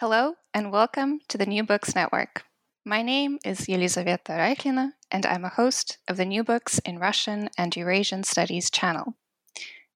[0.00, 2.44] Hello, and welcome to the New Books Network.
[2.84, 7.48] My name is Yelizaveta Raiklina, and I'm a host of the New Books in Russian
[7.56, 9.14] and Eurasian Studies channel.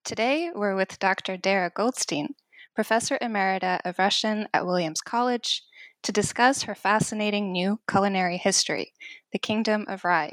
[0.02, 1.36] Today, we're with Dr.
[1.36, 2.34] Darra Goldstein,
[2.74, 5.62] Professor Emerita of Russian at Williams College,
[6.02, 8.94] to discuss her fascinating new culinary history,
[9.32, 10.32] The Kingdom of Rye,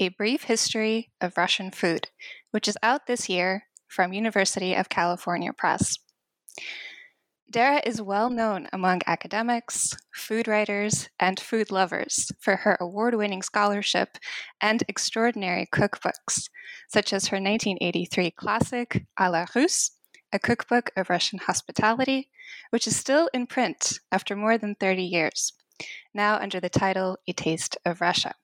[0.00, 2.08] a brief history of Russian food,
[2.50, 5.96] which is out this year from University of California Press.
[7.48, 13.40] Darra is well known among academics, food writers, and food lovers for her award winning
[13.40, 14.18] scholarship
[14.60, 16.48] and extraordinary cookbooks,
[16.88, 19.92] such as her 1983 classic A la Russe,
[20.32, 22.30] a cookbook of Russian hospitality,
[22.70, 25.52] which is still in print after more than 30 years,
[26.12, 28.34] now under the title A Taste of Russia.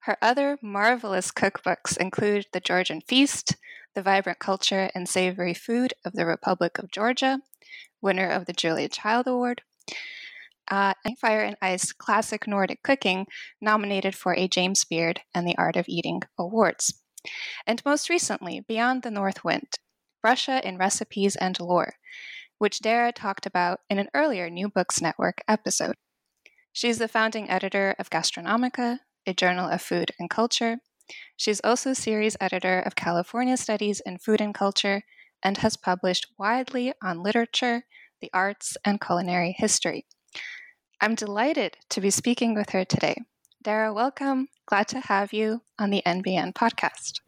[0.00, 3.56] Her other marvelous cookbooks include The Georgian Feast,
[3.94, 7.40] The Vibrant Culture and Savory Food of the Republic of Georgia,
[8.00, 9.62] winner of the Julia Child Award.
[10.70, 13.26] Uh, Fire and Ice Classic Nordic Cooking,
[13.60, 17.00] nominated for a James Beard and the Art of Eating Awards.
[17.66, 19.78] And most recently, Beyond the North Wind
[20.22, 21.94] Russia in Recipes and Lore,
[22.58, 25.94] which Darra talked about in an earlier New Books Network episode.
[26.72, 30.78] She's the founding editor of Gastronomica, a journal of food and culture.
[31.36, 35.02] She's also series editor of California Studies in Food and Culture
[35.42, 37.84] and has published widely on literature,
[38.20, 40.06] the arts, and culinary history.
[41.00, 43.16] I'm delighted to be speaking with her today.
[43.62, 44.48] Darra, welcome.
[44.66, 47.20] Glad to have you on the NBN podcast.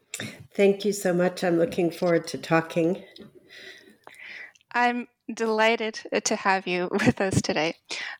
[0.55, 1.43] Thank you so much.
[1.43, 3.03] I'm looking forward to talking.
[4.73, 7.75] I'm delighted to have you with us today.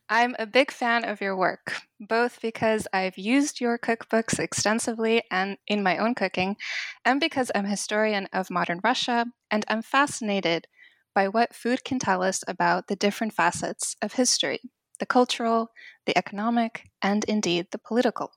[0.08, 5.56] I'm a big fan of your work, both because I've used your cookbooks extensively and
[5.66, 6.56] in my own cooking,
[7.04, 10.66] and because I'm a historian of modern Russia and I'm fascinated
[11.14, 14.60] by what food can tell us about the different facets of history
[14.98, 15.70] the cultural,
[16.06, 18.30] the economic, and indeed the political.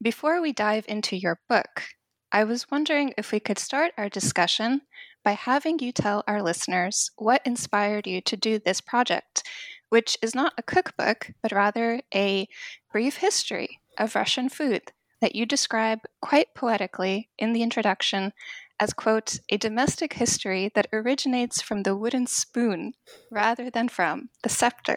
[0.00, 1.82] Before we dive into your book,
[2.30, 4.82] I was wondering if we could start our discussion
[5.24, 9.42] by having you tell our listeners what inspired you to do this project,
[9.88, 12.46] which is not a cookbook, but rather a
[12.92, 18.32] brief history of Russian food that you describe quite poetically in the introduction
[18.78, 22.92] as, quote, a domestic history that originates from the wooden spoon
[23.30, 24.96] rather than from the scepter.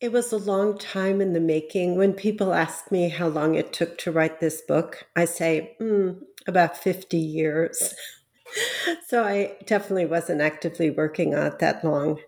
[0.00, 1.96] It was a long time in the making.
[1.96, 6.22] When people ask me how long it took to write this book, I say, mm,
[6.46, 7.94] about 50 years
[9.06, 12.18] so I definitely wasn't actively working on it that long.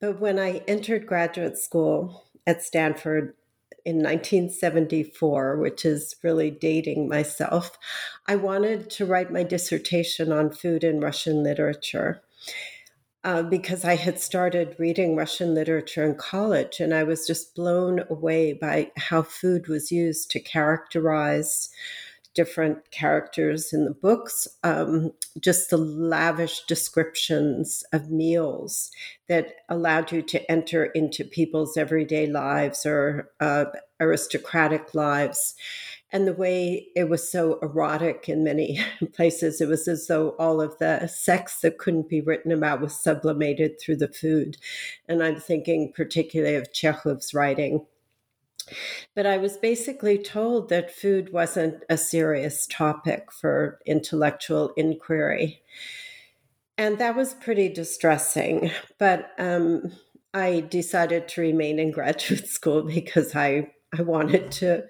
[0.00, 3.34] But when I entered graduate school at Stanford
[3.84, 7.78] in 1974, which is really dating myself,
[8.26, 12.22] I wanted to write my dissertation on food in Russian literature.
[13.24, 18.02] Uh, because I had started reading Russian literature in college, and I was just blown
[18.10, 21.70] away by how food was used to characterize
[22.34, 28.90] different characters in the books, um, just the lavish descriptions of meals
[29.28, 33.66] that allowed you to enter into people's everyday lives or uh,
[34.00, 35.54] aristocratic lives.
[36.12, 38.80] And the way it was so erotic in many
[39.14, 43.02] places, it was as though all of the sex that couldn't be written about was
[43.02, 44.58] sublimated through the food.
[45.08, 47.86] And I'm thinking particularly of Chekhov's writing
[49.14, 55.62] but I was basically told that food wasn't a serious topic for intellectual inquiry.
[56.78, 58.70] And that was pretty distressing.
[58.98, 59.92] But um,
[60.32, 64.84] I decided to remain in graduate school because I, I wanted to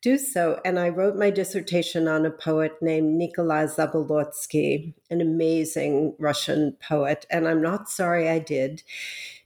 [0.00, 0.60] do so.
[0.64, 7.26] And I wrote my dissertation on a poet named Nikolai Zabolotsky, an amazing Russian poet.
[7.30, 8.82] And I'm not sorry I did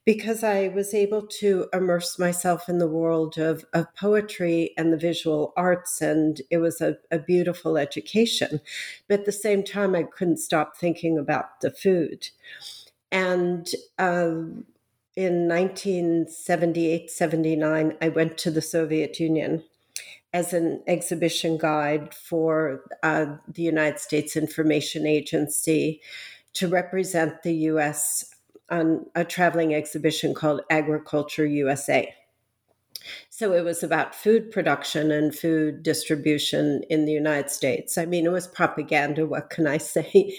[0.05, 4.97] because I was able to immerse myself in the world of, of poetry and the
[4.97, 8.61] visual arts, and it was a, a beautiful education.
[9.09, 12.29] But at the same time, I couldn't stop thinking about the food.
[13.13, 13.69] And
[13.99, 14.65] um,
[15.17, 19.65] in 1978 79, I went to the Soviet Union
[20.33, 26.01] as an exhibition guide for uh, the United States Information Agency
[26.55, 28.35] to represent the US
[28.71, 32.15] on a traveling exhibition called Agriculture USA.
[33.31, 37.99] So it was about food production and food distribution in the United States.
[37.99, 39.27] I mean, it was propaganda.
[39.27, 40.37] What can I say?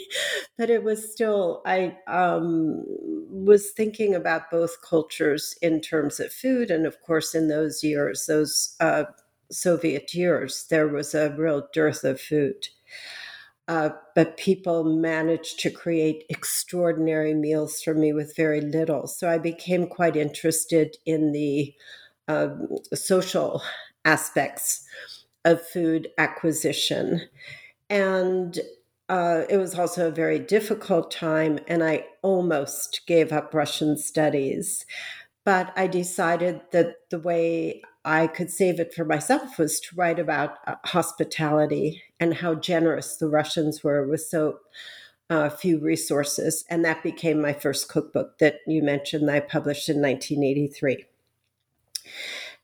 [0.58, 2.84] but it was still, I um,
[3.30, 6.72] was thinking about both cultures in terms of food.
[6.72, 9.06] And of course, in those years, those uh,
[9.52, 12.68] Soviet years, there was a real dearth of food.
[13.68, 19.08] Uh, but people managed to create extraordinary meals for me with very little.
[19.08, 21.74] So I became quite interested in the
[22.28, 23.62] um, social
[24.06, 24.86] aspects
[25.46, 27.22] of food acquisition.
[27.90, 28.60] And
[29.10, 34.86] uh, it was also a very difficult time, and I almost gave up Russian studies.
[35.46, 40.20] But I decided that the way I could save it for myself was to write
[40.20, 44.60] about uh, hospitality and how generous the Russians were with so
[45.30, 46.64] uh, few resources.
[46.70, 51.06] And that became my first cookbook that you mentioned that I published in 1983.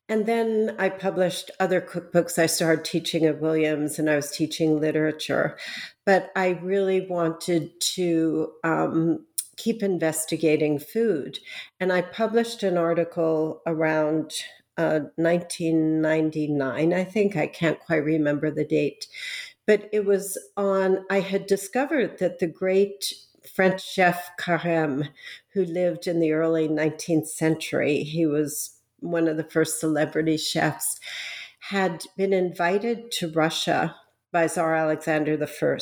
[0.10, 2.40] And then I published other cookbooks.
[2.40, 5.56] I started teaching at Williams and I was teaching literature.
[6.04, 11.38] But I really wanted to um, keep investigating food.
[11.80, 14.34] And I published an article around
[14.80, 17.36] uh, 1999, I think.
[17.36, 19.08] I can't quite remember the date.
[19.68, 23.14] But it was on, I had discovered that the great
[23.54, 25.10] French chef Carême,
[25.54, 31.00] who lived in the early 19th century, he was one of the first celebrity chefs,
[31.60, 33.96] had been invited to Russia
[34.32, 35.78] by Tsar Alexander I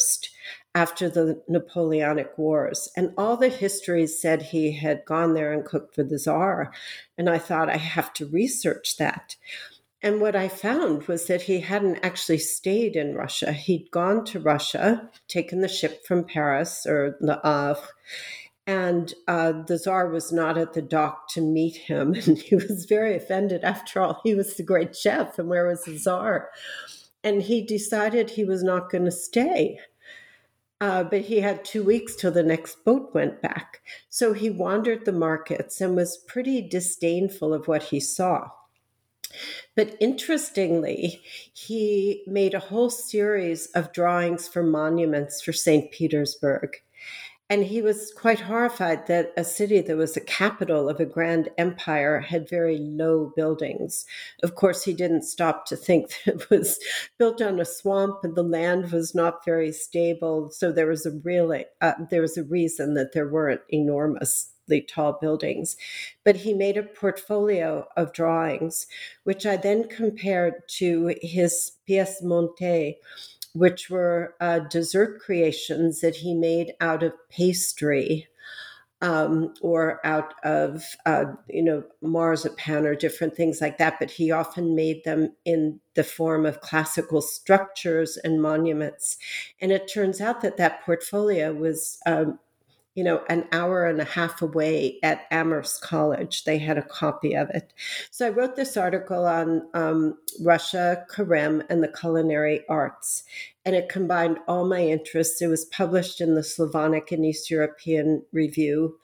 [0.76, 2.90] after the Napoleonic Wars.
[2.96, 6.72] And all the histories said he had gone there and cooked for the Tsar.
[7.18, 9.36] And I thought, I have to research that.
[10.04, 13.52] And what I found was that he hadn't actually stayed in Russia.
[13.52, 17.88] He'd gone to Russia, taken the ship from Paris or Le Havre, uh,
[18.68, 22.14] and uh, the czar was not at the dock to meet him.
[22.28, 23.64] And he was very offended.
[23.64, 26.50] After all he was the great chef and where was the czar?
[27.24, 29.80] And he decided he was not going to stay.
[30.80, 33.82] Uh, but he had two weeks till the next boat went back.
[34.10, 38.50] So he wandered the markets and was pretty disdainful of what he saw.
[39.76, 41.22] But interestingly,
[41.54, 45.92] he made a whole series of drawings for monuments for St.
[45.92, 46.78] Petersburg.
[47.50, 51.48] And he was quite horrified that a city that was the capital of a grand
[51.58, 54.06] empire had very low buildings.
[54.44, 56.78] Of course, he didn't stop to think that it was
[57.18, 60.50] built on a swamp and the land was not very stable.
[60.52, 65.18] So there was a really uh, there was a reason that there weren't enormously tall
[65.22, 65.78] buildings.
[66.26, 68.88] But he made a portfolio of drawings,
[69.24, 72.96] which I then compared to his pièce montée
[73.58, 78.28] which were uh, dessert creations that he made out of pastry
[79.02, 83.98] um, or out of uh, you know marzipan or different things like that.
[84.00, 89.18] But he often made them in the form of classical structures and monuments.
[89.62, 92.40] And it turns out that that portfolio was um,
[92.98, 96.46] you know, an hour and a half away at Amherst College.
[96.46, 97.72] They had a copy of it.
[98.10, 103.24] So I wrote this article on um, Russia, Carême, and the culinary arts.
[103.64, 105.44] And it combined all my interests.
[105.44, 108.98] It was published in the Slavonic and East European Review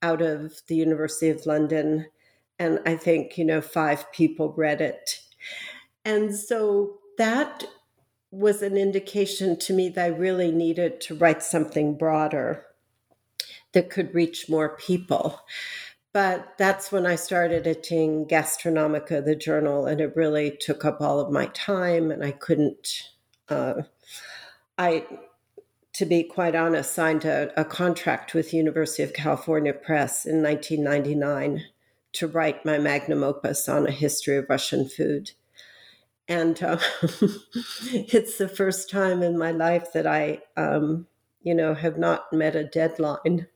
[0.00, 2.06] out of the University of London.
[2.56, 5.18] And I think, you know, five people read it.
[6.04, 7.64] And so that
[8.30, 12.64] was an indication to me that I really needed to write something broader
[13.72, 15.40] that could reach more people.
[16.12, 21.20] But that's when I started editing Gastronomica, the journal, and it really took up all
[21.20, 23.04] of my time, and I couldn't.
[23.48, 23.82] Uh,
[24.76, 25.06] I,
[25.92, 31.64] to be quite honest, signed a, a contract with University of California Press in 1999
[32.12, 35.32] to write my magnum opus on a history of Russian food.
[36.26, 41.06] And uh, it's the first time in my life that I, um,
[41.42, 43.46] you know, have not met a deadline.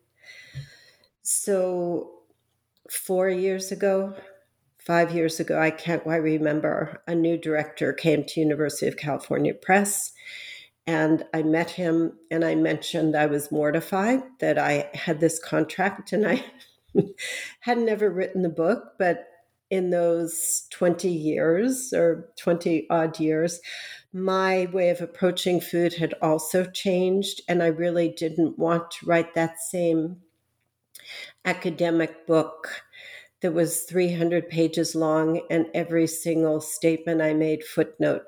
[1.26, 2.10] So,
[2.90, 4.14] four years ago,
[4.76, 9.54] five years ago, I can't quite remember, a new director came to University of California
[9.54, 10.12] Press.
[10.86, 16.12] And I met him and I mentioned I was mortified that I had this contract
[16.12, 16.44] and I
[17.60, 19.26] had never written the book, but
[19.70, 23.60] in those 20 years or 20 odd years,
[24.12, 27.40] my way of approaching food had also changed.
[27.48, 30.18] And I really didn't want to write that same
[31.44, 32.84] academic book
[33.40, 38.22] that was 300 pages long and every single statement I made footnote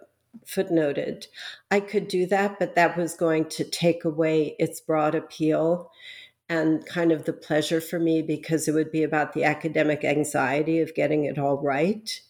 [0.46, 1.26] footnoted.
[1.70, 5.90] I could do that, but that was going to take away its broad appeal.
[6.48, 10.80] and kind of the pleasure for me because it would be about the academic anxiety
[10.80, 12.20] of getting it all right.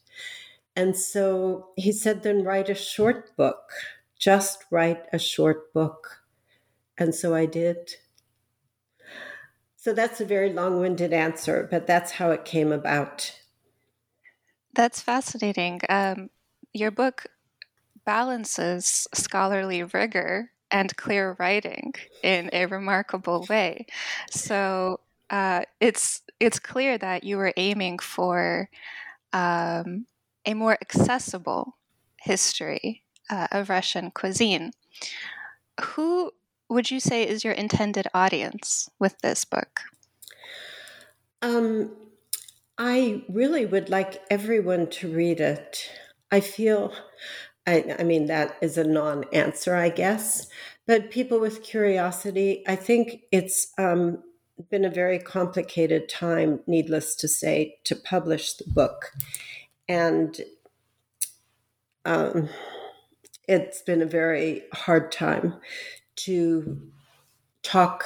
[0.74, 3.70] And so he said, then write a short book,
[4.18, 6.22] just write a short book.
[6.98, 7.92] And so I did.
[9.86, 13.38] So that's a very long winded answer, but that's how it came about.
[14.74, 15.80] That's fascinating.
[15.88, 16.30] Um,
[16.72, 17.26] your book
[18.04, 23.86] balances scholarly rigor and clear writing in a remarkable way.
[24.28, 24.98] So
[25.30, 28.68] uh, it's it's clear that you were aiming for
[29.32, 30.06] um,
[30.44, 31.76] a more accessible
[32.16, 34.72] history uh, of Russian cuisine.
[35.80, 36.32] Who
[36.68, 39.80] would you say is your intended audience with this book?
[41.42, 41.90] Um,
[42.78, 45.90] I really would like everyone to read it.
[46.30, 46.92] I feel,
[47.66, 50.48] I, I mean, that is a non answer, I guess,
[50.86, 54.22] but people with curiosity, I think it's um,
[54.70, 59.12] been a very complicated time, needless to say, to publish the book.
[59.88, 60.40] And
[62.04, 62.48] um,
[63.48, 65.54] it's been a very hard time
[66.16, 66.90] to
[67.62, 68.04] talk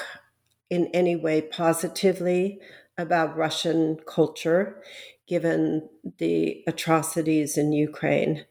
[0.68, 2.60] in any way positively
[2.96, 4.82] about Russian culture,
[5.26, 5.88] given
[6.18, 8.44] the atrocities in Ukraine.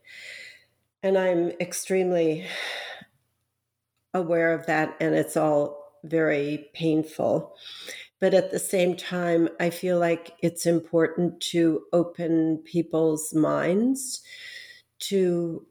[1.02, 2.46] And I'm extremely
[4.14, 7.56] aware of that, and it's all very painful.
[8.20, 14.22] But at the same time, I feel like it's important to open people's minds
[15.00, 15.66] to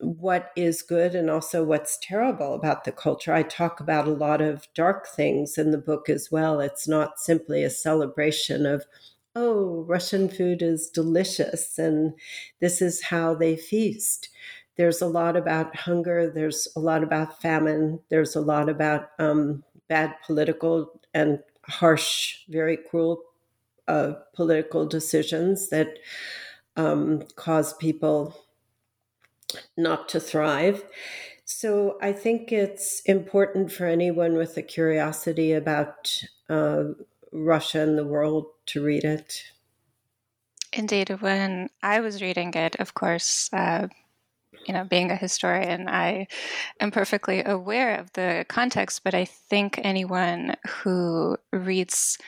[0.00, 3.32] what is good and also what's terrible about the culture.
[3.32, 6.60] I talk about a lot of dark things in the book as well.
[6.60, 8.84] It's not simply a celebration of,
[9.36, 12.14] oh, Russian food is delicious and
[12.60, 14.28] this is how they feast.
[14.76, 19.62] There's a lot about hunger, there's a lot about famine, there's a lot about um,
[19.88, 23.22] bad political and harsh, very cruel
[23.86, 25.98] uh, political decisions that
[26.76, 28.43] um, cause people
[29.76, 30.84] not to thrive.
[31.44, 36.84] So I think it's important for anyone with a curiosity about uh,
[37.32, 39.44] Russia and the world to read it.
[40.72, 43.88] Indeed, when I was reading it, of course, uh,
[44.66, 46.26] you know, being a historian, I
[46.80, 52.18] am perfectly aware of the context, but I think anyone who reads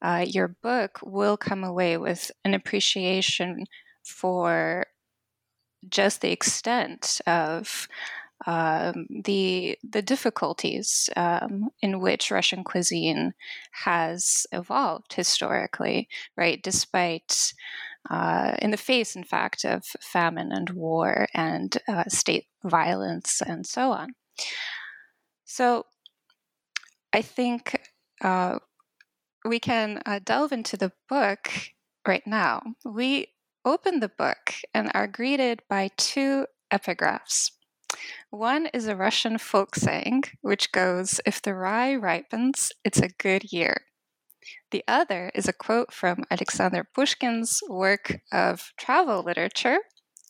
[0.00, 3.66] uh, your book will come away with an appreciation
[4.02, 4.86] for
[5.88, 7.88] just the extent of
[8.46, 13.34] um, the the difficulties um, in which Russian cuisine
[13.84, 16.60] has evolved historically, right?
[16.62, 17.54] Despite
[18.10, 23.64] uh, in the face, in fact, of famine and war and uh, state violence and
[23.66, 24.14] so on.
[25.44, 25.86] So,
[27.12, 27.80] I think
[28.22, 28.58] uh,
[29.44, 31.50] we can uh, delve into the book
[32.06, 32.62] right now.
[32.84, 33.28] We
[33.64, 37.50] open the book and are greeted by two epigraphs.
[38.30, 43.52] One is a Russian folk saying, which goes, If the rye ripens, it's a good
[43.52, 43.82] year.
[44.70, 49.78] The other is a quote from Alexander Pushkin's work of travel literature,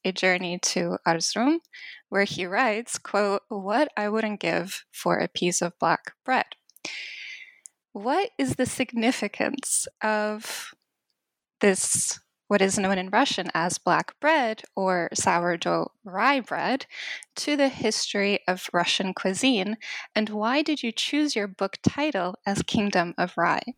[0.04, 1.58] A Journey to Erzurum,
[2.08, 6.46] where he writes, quote, What I wouldn't give for a piece of black bread.
[7.92, 10.74] What is the significance of
[11.60, 12.18] this
[12.52, 16.84] what is known in Russian as black bread or sourdough rye bread
[17.34, 19.78] to the history of Russian cuisine,
[20.14, 23.72] and why did you choose your book title as Kingdom of Rye?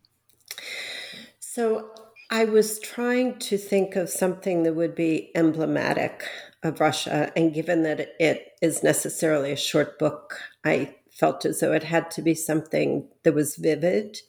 [1.39, 1.89] So,
[2.29, 6.25] I was trying to think of something that would be emblematic
[6.61, 11.71] of Russia, and given that it is necessarily a short book, I felt as though
[11.71, 14.19] it had to be something that was vivid.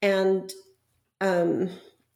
[0.00, 0.50] And
[1.20, 1.68] um,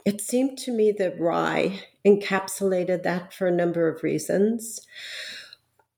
[0.06, 4.80] it seemed to me that rye encapsulated that for a number of reasons.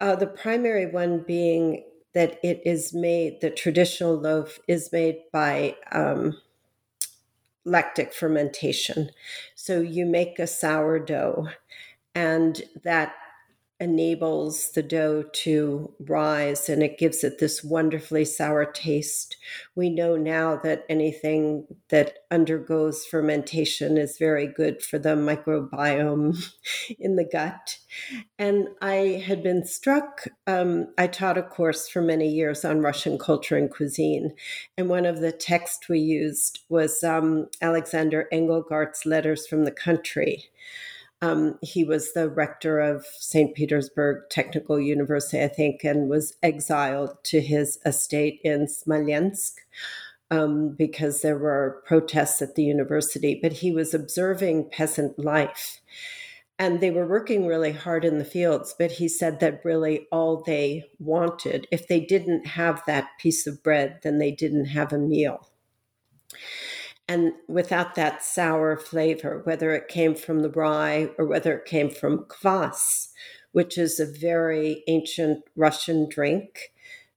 [0.00, 1.84] Uh, the primary one being
[2.14, 6.40] that it is made, the traditional loaf is made by um,
[7.66, 9.10] lactic fermentation.
[9.54, 11.48] So you make a sourdough,
[12.14, 13.12] and that
[13.80, 19.36] enables the dough to rise and it gives it this wonderfully sour taste.
[19.76, 26.36] We know now that anything that undergoes fermentation is very good for the microbiome
[26.98, 27.78] in the gut.
[28.38, 33.16] And I had been struck, um, I taught a course for many years on Russian
[33.16, 34.34] culture and cuisine.
[34.76, 40.50] And one of the texts we used was um, Alexander Engelgart's Letters from the Country
[41.20, 43.54] um, he was the rector of St.
[43.54, 49.56] Petersburg Technical University, I think, and was exiled to his estate in Smolensk
[50.30, 55.80] um, because there were protests at the university, but he was observing peasant life.
[56.60, 60.42] And they were working really hard in the fields, but he said that really all
[60.42, 64.98] they wanted, if they didn't have that piece of bread, then they didn't have a
[64.98, 65.48] meal.
[67.08, 71.88] And without that sour flavor, whether it came from the rye or whether it came
[71.88, 73.08] from kvass,
[73.52, 76.72] which is a very ancient Russian drink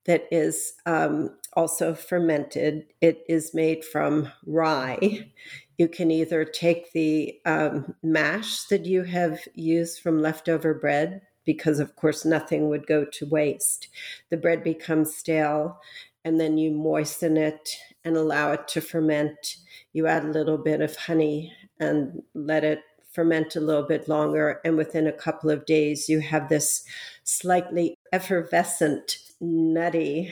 [0.05, 2.85] that is um, also fermented.
[3.01, 5.29] It is made from rye.
[5.77, 11.79] You can either take the um, mash that you have used from leftover bread, because
[11.79, 13.89] of course nothing would go to waste.
[14.29, 15.79] The bread becomes stale,
[16.23, 19.57] and then you moisten it and allow it to ferment.
[19.93, 22.81] You add a little bit of honey and let it
[23.11, 24.61] ferment a little bit longer.
[24.63, 26.85] And within a couple of days, you have this
[27.23, 30.31] slightly effervescent, nutty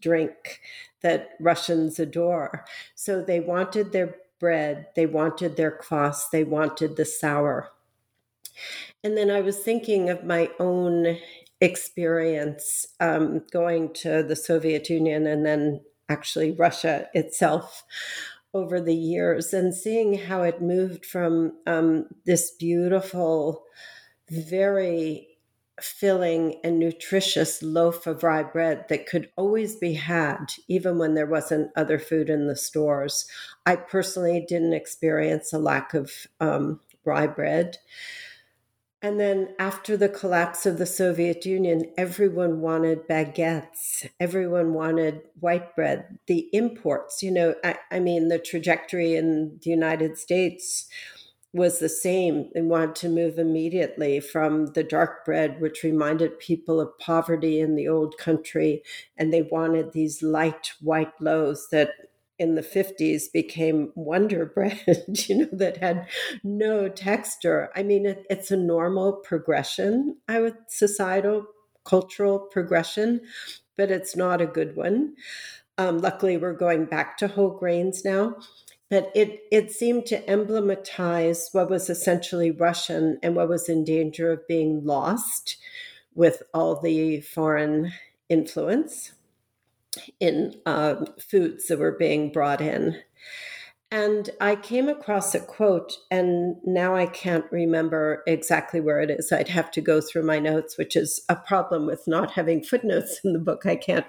[0.00, 0.60] drink
[1.02, 2.64] that Russians adore.
[2.94, 7.70] So they wanted their bread, they wanted their kvass, they wanted the sour.
[9.02, 11.18] And then I was thinking of my own
[11.60, 15.80] experience um, going to the Soviet Union and then
[16.12, 17.84] actually Russia itself
[18.54, 23.64] over the years and seeing how it moved from um, this beautiful,
[24.30, 25.28] very
[25.80, 31.26] filling and nutritious loaf of rye bread that could always be had, even when there
[31.26, 33.26] wasn't other food in the stores.
[33.64, 37.78] I personally didn't experience a lack of um, rye bread.
[39.02, 44.08] And then after the collapse of the Soviet Union, everyone wanted baguettes.
[44.20, 46.18] Everyone wanted white bread.
[46.28, 50.86] The imports, you know, I, I mean, the trajectory in the United States
[51.52, 52.48] was the same.
[52.54, 57.74] They wanted to move immediately from the dark bread, which reminded people of poverty in
[57.74, 58.84] the old country,
[59.18, 61.90] and they wanted these light white loaves that
[62.42, 64.82] in the 50s became Wonder Bread,
[65.28, 66.08] you know, that had
[66.42, 67.70] no texture.
[67.76, 71.46] I mean, it, it's a normal progression, I would societal,
[71.84, 73.20] cultural progression,
[73.76, 75.14] but it's not a good one.
[75.78, 78.36] Um, luckily, we're going back to whole grains now
[78.90, 84.30] but it, it seemed to emblematize what was essentially Russian and what was in danger
[84.30, 85.56] of being lost
[86.14, 87.90] with all the foreign
[88.28, 89.12] influence
[90.20, 92.96] in uh, foods that were being brought in.
[93.90, 99.30] And I came across a quote, and now I can't remember exactly where it is.
[99.30, 103.20] I'd have to go through my notes, which is a problem with not having footnotes
[103.22, 103.66] in the book.
[103.66, 104.06] I can't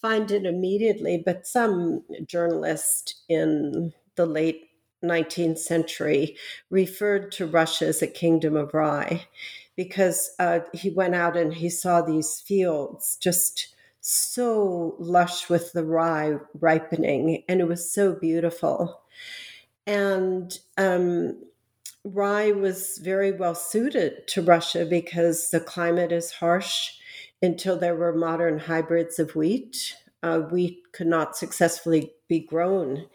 [0.00, 4.70] find it immediately, but some journalist in the late
[5.04, 6.36] 19th century
[6.70, 9.26] referred to Russia as a kingdom of rye
[9.76, 15.84] because uh, he went out and he saw these fields just so lush with the
[15.84, 19.02] rye ripening, and it was so beautiful.
[19.86, 21.42] And um,
[22.04, 26.92] rye was very well suited to Russia because the climate is harsh
[27.42, 29.96] until there were modern hybrids of wheat.
[30.22, 33.06] Uh, wheat could not successfully be grown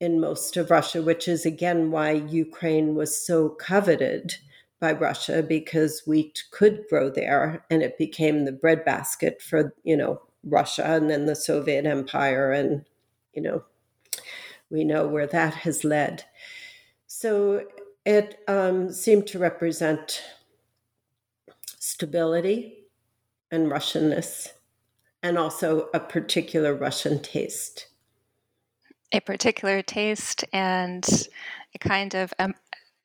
[0.00, 4.36] in most of Russia, which is again why Ukraine was so coveted
[4.80, 10.20] by Russia because wheat could grow there and it became the breadbasket for, you know,
[10.44, 12.84] Russia and then the Soviet Empire and,
[13.34, 13.64] you know,
[14.70, 16.24] we know where that has led.
[17.06, 17.64] So
[18.04, 20.22] it um, seemed to represent
[21.78, 22.84] stability
[23.50, 24.52] and Russianness
[25.22, 27.88] and also a particular Russian taste
[29.12, 31.28] a particular taste and
[31.74, 32.54] a kind of um,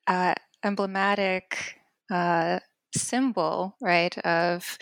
[0.07, 0.33] uh,
[0.63, 1.79] emblematic
[2.11, 2.59] uh,
[2.95, 4.77] symbol, right, of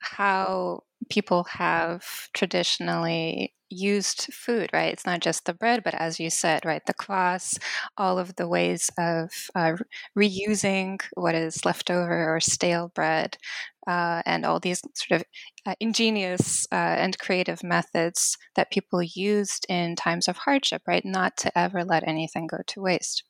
[0.00, 4.92] how people have traditionally used food, right?
[4.92, 7.58] It's not just the bread, but as you said, right, the kvass,
[7.96, 9.76] all of the ways of uh,
[10.18, 13.38] reusing what is left over or stale bread,
[13.86, 15.26] uh, and all these sort of
[15.66, 21.04] uh, ingenious uh, and creative methods that people used in times of hardship, right?
[21.04, 23.24] Not to ever let anything go to waste.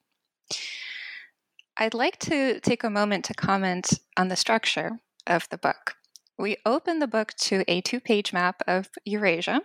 [1.77, 5.95] I'd like to take a moment to comment on the structure of the book.
[6.39, 9.63] We open the book to a two page map of Eurasia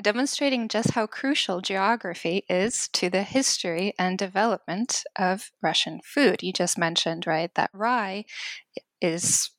[0.00, 6.42] demonstrating just how crucial geography is to the history and development of Russian food.
[6.42, 8.24] You just mentioned, right, that rye
[9.00, 9.50] is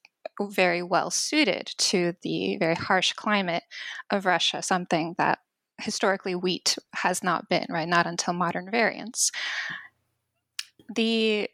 [0.42, 3.64] very well suited to the very harsh climate
[4.10, 5.40] of Russia, something that
[5.82, 7.88] historically wheat has not been, right?
[7.88, 9.32] Not until modern variants.
[10.94, 11.50] The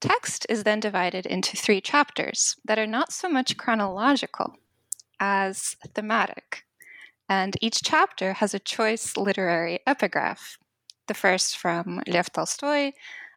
[0.00, 4.56] text is then divided into three chapters that are not so much chronological
[5.20, 6.64] as thematic.
[7.28, 10.58] And each chapter has a choice literary epigraph.
[11.08, 12.92] The first from Lev Tolstoy,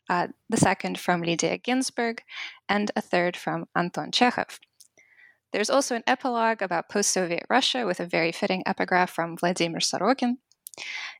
[0.10, 2.20] uh, the second from Lydia Ginzburg,
[2.70, 4.60] and a third from Anton Chekhov.
[5.52, 9.80] There's also an epilogue about post Soviet Russia with a very fitting epigraph from Vladimir
[9.80, 10.38] Sorokin,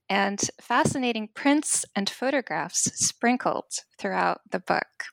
[0.10, 5.06] and fascinating prints and photographs sprinkled throughout the book.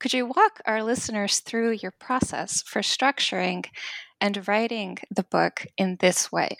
[0.00, 3.66] Could you walk our listeners through your process for structuring
[4.20, 6.56] and writing the book in this way?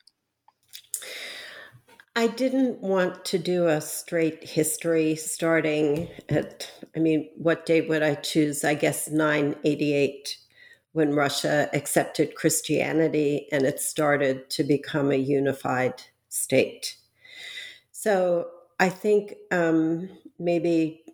[2.17, 8.03] I didn't want to do a straight history starting at, I mean, what date would
[8.03, 8.65] I choose?
[8.65, 10.37] I guess 988,
[10.93, 16.97] when Russia accepted Christianity and it started to become a unified state.
[17.93, 18.49] So
[18.81, 21.05] I think um, maybe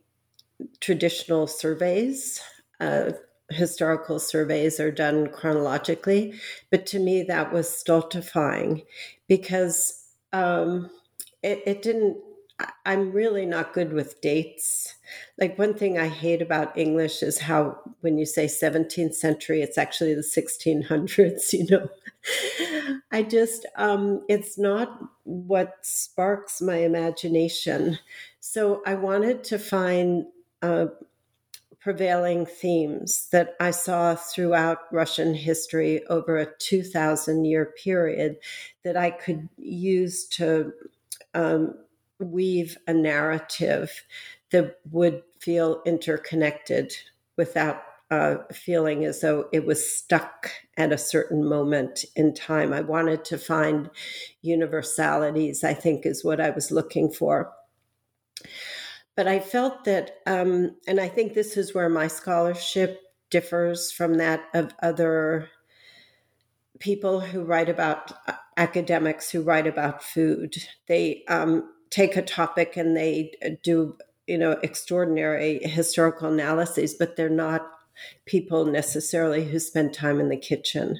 [0.80, 2.40] traditional surveys,
[2.80, 3.12] uh,
[3.50, 6.34] historical surveys are done chronologically,
[6.70, 8.82] but to me that was stultifying
[9.28, 10.90] because um,
[11.42, 12.18] it, it didn't
[12.86, 14.94] I'm really not good with dates.
[15.38, 19.78] Like one thing I hate about English is how when you say 17th century, it's
[19.78, 21.88] actually the 1600s, you know.
[23.10, 27.98] I just um it's not what sparks my imagination.
[28.40, 30.26] So I wanted to find
[30.62, 30.86] uh,
[31.80, 38.36] prevailing themes that I saw throughout Russian history over a 2,000 year period
[38.84, 40.72] that I could use to
[41.34, 41.74] um,
[42.24, 44.04] weave a narrative
[44.50, 46.92] that would feel interconnected
[47.36, 52.72] without uh, feeling as though it was stuck at a certain moment in time.
[52.72, 53.90] I wanted to find
[54.42, 57.52] universalities, I think, is what I was looking for.
[59.16, 64.14] But I felt that, um, and I think this is where my scholarship differs from
[64.14, 65.48] that of other
[66.78, 70.54] people who write about uh, academics who write about food.
[70.86, 77.14] They um, take a topic and they uh, do, you know, extraordinary historical analyses, but
[77.14, 77.70] they're not
[78.26, 80.98] people necessarily who spend time in the kitchen.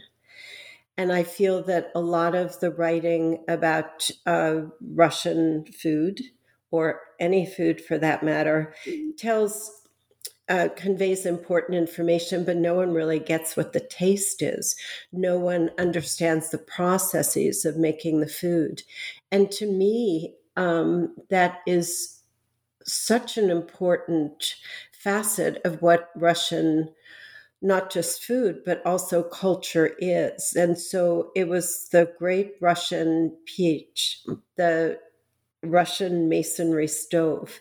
[0.97, 6.21] And I feel that a lot of the writing about uh, Russian food
[6.71, 8.75] or any food for that matter,
[9.19, 9.83] tells
[10.49, 14.77] uh, conveys important information, but no one really gets what the taste is.
[15.13, 18.83] No one understands the processes of making the food.
[19.33, 22.21] And to me, um, that is
[22.85, 24.55] such an important
[24.93, 26.93] facet of what Russian,
[27.63, 30.55] not just food, but also culture is.
[30.55, 34.99] And so it was the great Russian pech, the
[35.63, 37.61] Russian masonry stove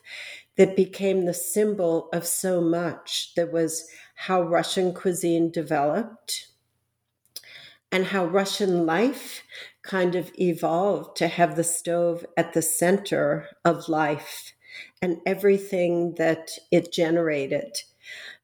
[0.58, 3.34] that became the symbol of so much.
[3.36, 6.48] That was how Russian cuisine developed
[7.94, 9.44] and how Russian life
[9.84, 14.54] kind of evolved to have the stove at the center of life
[15.02, 17.78] and everything that it generated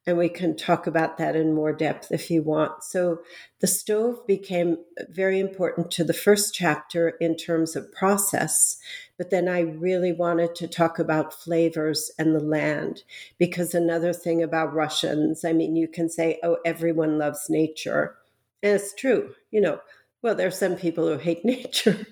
[0.10, 2.84] and we can talk about that in more depth if you want.
[2.84, 3.20] So,
[3.60, 4.78] the stove became
[5.10, 8.78] very important to the first chapter in terms of process,
[9.18, 13.04] but then I really wanted to talk about flavors and the land
[13.38, 18.16] because another thing about Russians, I mean, you can say, oh, everyone loves nature.
[18.62, 19.80] And it's true, you know.
[20.22, 22.06] Well, there are some people who hate nature,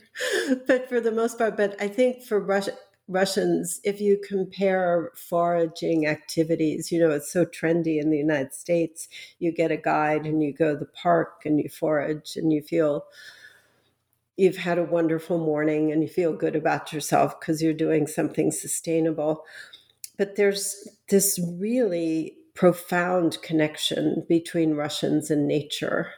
[0.65, 2.71] but for the most part, but I think for Russia,
[3.10, 9.07] Russians, if you compare foraging activities, you know, it's so trendy in the United States.
[9.39, 12.62] You get a guide and you go to the park and you forage and you
[12.62, 13.05] feel
[14.36, 18.51] you've had a wonderful morning and you feel good about yourself because you're doing something
[18.51, 19.45] sustainable.
[20.17, 26.12] But there's this really profound connection between Russians and nature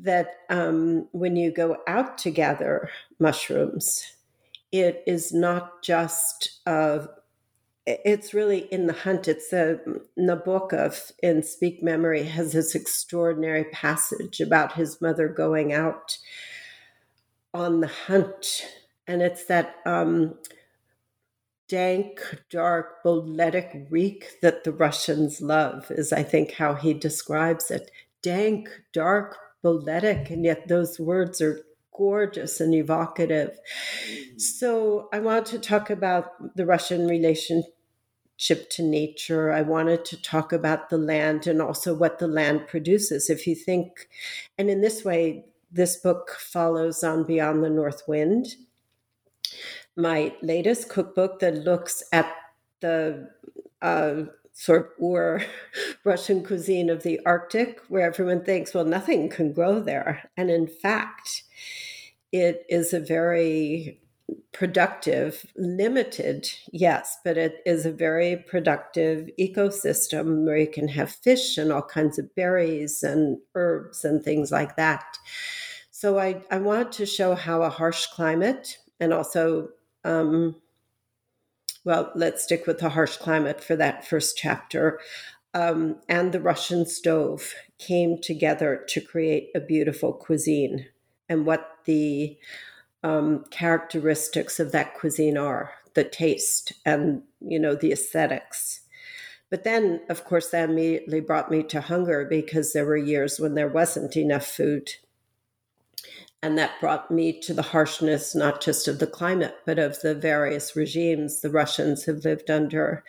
[0.00, 4.06] that um, when you go out to gather mushrooms,
[4.70, 6.60] it is not just
[7.84, 9.26] it's really in the hunt.
[9.26, 9.80] It's a
[10.18, 16.18] Nabokov in Speak Memory has this extraordinary passage about his mother going out
[17.52, 18.66] on the hunt,
[19.06, 20.36] and it's that um,
[21.68, 25.90] dank, dark, boletic reek that the Russians love.
[25.90, 27.90] Is I think how he describes it:
[28.22, 33.58] dank, dark, boletic, and yet those words are gorgeous and evocative.
[34.36, 39.52] So I want to talk about the Russian relationship to nature.
[39.52, 43.30] I wanted to talk about the land and also what the land produces.
[43.30, 44.08] If you think,
[44.58, 48.56] and in this way, this book follows on Beyond the North Wind,
[49.96, 52.32] my latest cookbook that looks at
[52.80, 53.30] the
[53.80, 54.22] uh,
[54.52, 55.42] sort of or
[56.04, 60.30] Russian cuisine of the Arctic, where everyone thinks, well, nothing can grow there.
[60.36, 61.44] And in fact,
[62.32, 64.00] it is a very
[64.52, 71.58] productive, limited, yes, but it is a very productive ecosystem where you can have fish
[71.58, 75.04] and all kinds of berries and herbs and things like that.
[75.90, 79.68] So I, I wanted to show how a harsh climate and also,
[80.04, 80.56] um,
[81.84, 85.00] well, let's stick with the harsh climate for that first chapter.
[85.54, 90.86] Um, and the Russian stove came together to create a beautiful cuisine
[91.28, 92.38] and what the
[93.02, 98.80] um, characteristics of that cuisine are the taste and you know the aesthetics
[99.50, 103.54] but then of course that immediately brought me to hunger because there were years when
[103.54, 104.88] there wasn't enough food
[106.42, 110.14] and that brought me to the harshness not just of the climate but of the
[110.14, 113.04] various regimes the russians have lived under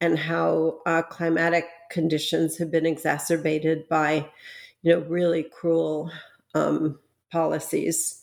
[0.00, 4.28] and how uh, climatic conditions have been exacerbated by
[4.82, 6.10] you know really cruel
[6.54, 6.98] um,
[7.30, 8.22] policies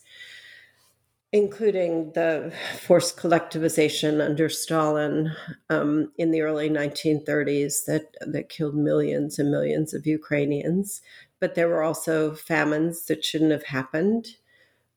[1.32, 5.32] including the forced collectivization under Stalin
[5.68, 11.02] um, in the early 1930s that, that killed millions and millions of Ukrainians.
[11.38, 14.26] But there were also famines that shouldn't have happened.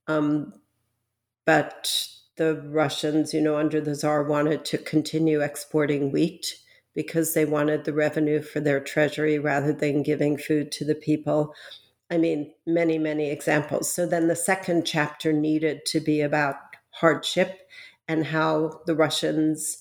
[0.08, 0.54] Um,
[1.46, 6.56] but the Russians, you know, under the Tsar, wanted to continue exporting wheat
[6.96, 11.54] because they wanted the revenue for their treasury rather than giving food to the people.
[12.12, 13.92] I mean, many, many examples.
[13.92, 16.56] So then the second chapter needed to be about
[16.92, 17.62] hardship
[18.08, 19.80] and how the Russians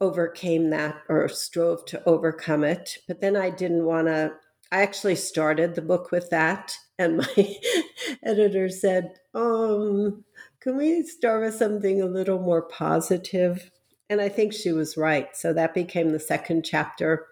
[0.00, 2.98] overcame that or strove to overcome it.
[3.06, 4.32] But then I didn't want to,
[4.72, 6.76] I actually started the book with that.
[6.98, 7.56] And my
[8.22, 10.24] editor said, um,
[10.60, 13.70] can we start with something a little more positive?
[14.08, 15.36] And I think she was right.
[15.36, 17.26] So that became the second chapter.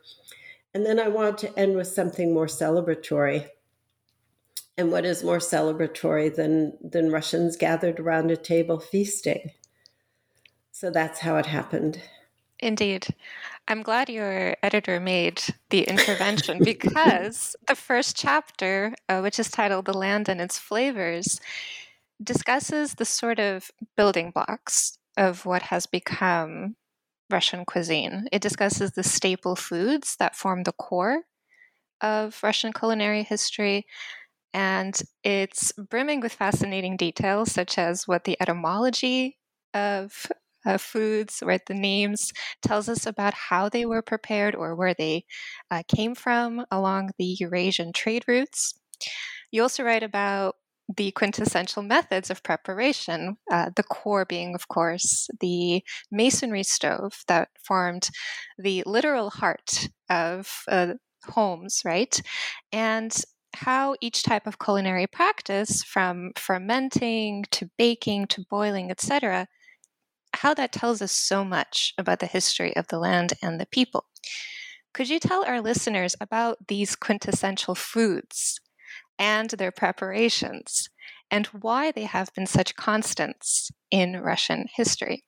[0.74, 3.48] And then I wanted to end with something more celebratory.
[4.76, 9.50] And what is more celebratory than, than Russians gathered around a table feasting?
[10.70, 12.00] So that's how it happened.
[12.60, 13.08] Indeed.
[13.70, 19.84] I'm glad your editor made the intervention because the first chapter, uh, which is titled
[19.84, 21.38] The Land and Its Flavors,
[22.22, 26.76] discusses the sort of building blocks of what has become
[27.30, 28.26] Russian cuisine.
[28.32, 31.24] It discusses the staple foods that form the core
[32.00, 33.84] of Russian culinary history,
[34.54, 39.36] and it's brimming with fascinating details, such as what the etymology
[39.74, 40.26] of
[40.66, 41.64] uh, foods, right?
[41.66, 45.24] The names tells us about how they were prepared or where they
[45.70, 48.74] uh, came from along the Eurasian trade routes.
[49.50, 50.56] You also write about
[50.96, 57.48] the quintessential methods of preparation, uh, the core being, of course, the masonry stove that
[57.62, 58.08] formed
[58.58, 60.94] the literal heart of uh,
[61.26, 62.20] homes, right?
[62.72, 63.14] And
[63.54, 69.46] how each type of culinary practice, from fermenting to baking to boiling, etc.,
[70.38, 74.06] how that tells us so much about the history of the land and the people.
[74.92, 78.60] Could you tell our listeners about these quintessential foods
[79.18, 80.90] and their preparations
[81.30, 85.24] and why they have been such constants in Russian history?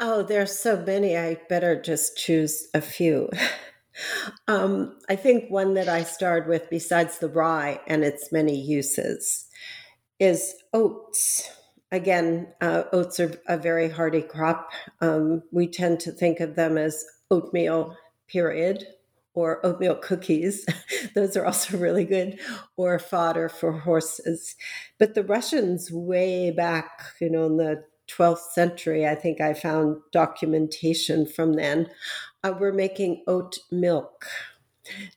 [0.00, 1.16] Oh, there's so many.
[1.16, 3.28] I better just choose a few.
[4.46, 9.48] Um, I think one that I started with, besides the rye and its many uses,
[10.20, 11.50] is oats.
[11.92, 14.72] Again, uh, oats are a very hardy crop.
[15.00, 17.96] Um, we tend to think of them as oatmeal,
[18.26, 18.86] period,
[19.34, 20.66] or oatmeal cookies.
[21.14, 22.40] Those are also really good,
[22.76, 24.56] or fodder for horses.
[24.98, 30.00] But the Russians, way back, you know, in the 12th century, I think I found
[30.12, 31.88] documentation from then,
[32.42, 34.26] uh, we're making oat milk.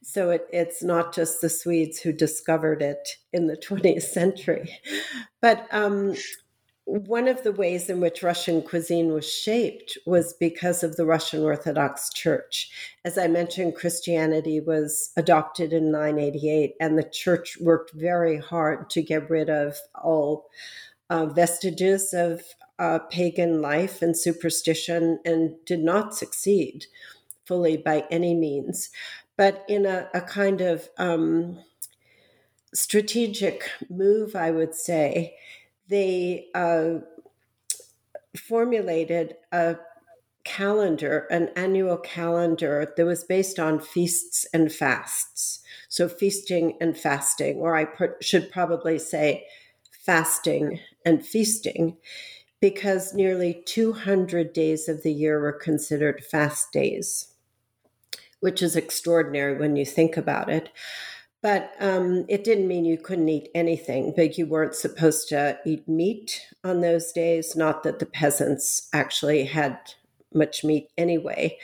[0.01, 4.79] So it, it's not just the Swedes who discovered it in the 20th century.
[5.41, 6.15] But um,
[6.89, 11.43] one of the ways in which Russian cuisine was shaped was because of the Russian
[11.43, 12.71] Orthodox Church.
[13.05, 19.03] As I mentioned, Christianity was adopted in 988, and the church worked very hard to
[19.03, 20.49] get rid of all
[21.11, 22.41] uh, vestiges of
[22.79, 26.87] uh, pagan life and superstition and did not succeed
[27.45, 28.89] fully by any means,
[29.37, 31.63] but in a, a kind of um,
[32.73, 35.35] strategic move, I would say,
[35.89, 36.99] they uh,
[38.37, 39.77] formulated a
[40.43, 45.61] calendar, an annual calendar that was based on feasts and fasts.
[45.89, 47.87] So, feasting and fasting, or I
[48.21, 49.45] should probably say
[49.91, 51.97] fasting and feasting,
[52.61, 57.33] because nearly 200 days of the year were considered fast days
[58.39, 60.69] which is extraordinary when you think about it.
[61.41, 65.87] But um, it didn't mean you couldn't eat anything, but you weren't supposed to eat
[65.87, 67.55] meat on those days.
[67.55, 69.79] Not that the peasants actually had
[70.33, 71.57] much meat anyway.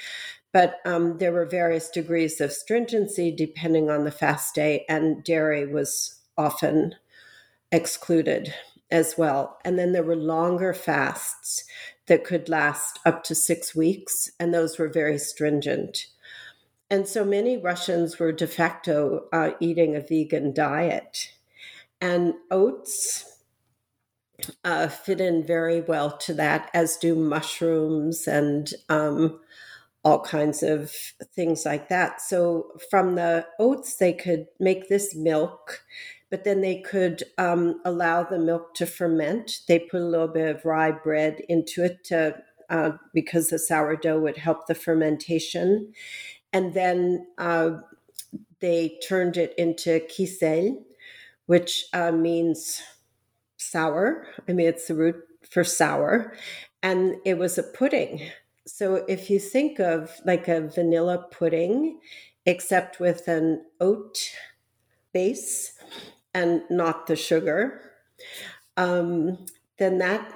[0.53, 5.65] But um, there were various degrees of stringency depending on the fast day, and dairy
[5.65, 6.95] was often
[7.71, 8.53] excluded
[8.89, 9.57] as well.
[9.65, 11.65] And then there were longer fasts
[12.07, 16.07] that could last up to six weeks, and those were very stringent.
[16.95, 21.33] And so many Russians were de facto uh, eating a vegan diet.
[21.99, 23.41] And oats
[24.63, 29.41] uh, fit in very well to that, as do mushrooms and um,
[30.05, 30.89] all kinds of
[31.35, 32.21] things like that.
[32.21, 35.83] So from the oats, they could make this milk,
[36.31, 39.59] but then they could um, allow the milk to ferment.
[39.67, 44.21] They put a little bit of rye bread into it to, uh, because the sourdough
[44.21, 45.91] would help the fermentation
[46.55, 47.71] and then uh,
[48.61, 50.85] they turned it into kisel,
[51.47, 52.81] which uh, means
[53.57, 54.25] sour.
[54.47, 55.17] I mean, it's the root
[55.51, 56.33] for sour,
[56.81, 58.29] and it was a pudding.
[58.65, 61.99] So if you think of like a vanilla pudding,
[62.45, 64.17] except with an oat
[65.11, 65.73] base
[66.33, 67.81] and not the sugar,
[68.77, 69.45] um,
[69.77, 70.33] then that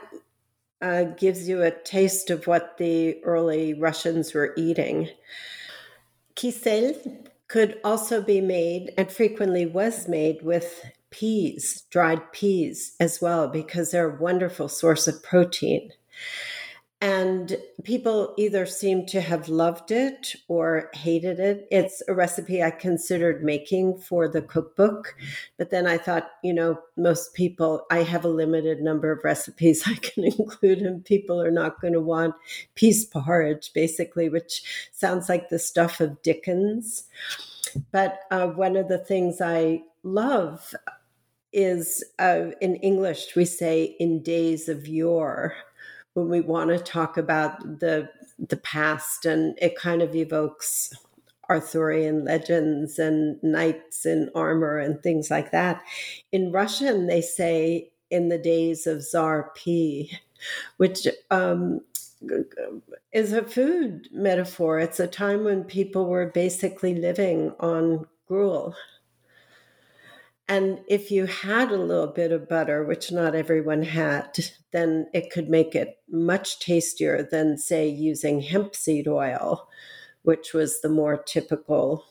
[0.81, 5.07] uh, gives you a taste of what the early Russians were eating.
[6.39, 6.95] Kisel
[7.49, 13.91] could also be made and frequently was made with peas, dried peas as well, because
[13.91, 15.91] they're a wonderful source of protein.
[17.01, 21.65] And people either seem to have loved it or hated it.
[21.71, 25.15] It's a recipe I considered making for the cookbook.
[25.57, 29.83] But then I thought, you know, most people, I have a limited number of recipes
[29.87, 32.35] I can include, and people are not going to want
[32.75, 37.05] peas porridge, basically, which sounds like the stuff of Dickens.
[37.91, 40.75] But uh, one of the things I love
[41.53, 45.55] is uh, in English, we say in days of yore
[46.13, 48.09] when we want to talk about the
[48.47, 50.93] the past and it kind of evokes
[51.49, 55.81] Arthurian legends and knights in armor and things like that.
[56.31, 60.11] In Russian, they say in the days of Tsar Pea,
[60.77, 61.81] which um,
[63.11, 64.79] is a food metaphor.
[64.79, 68.75] It's a time when people were basically living on gruel
[70.49, 74.35] and if you had a little bit of butter, which not everyone had,
[74.71, 79.69] then it could make it much tastier than, say, using hemp seed oil,
[80.23, 82.03] which was the more typical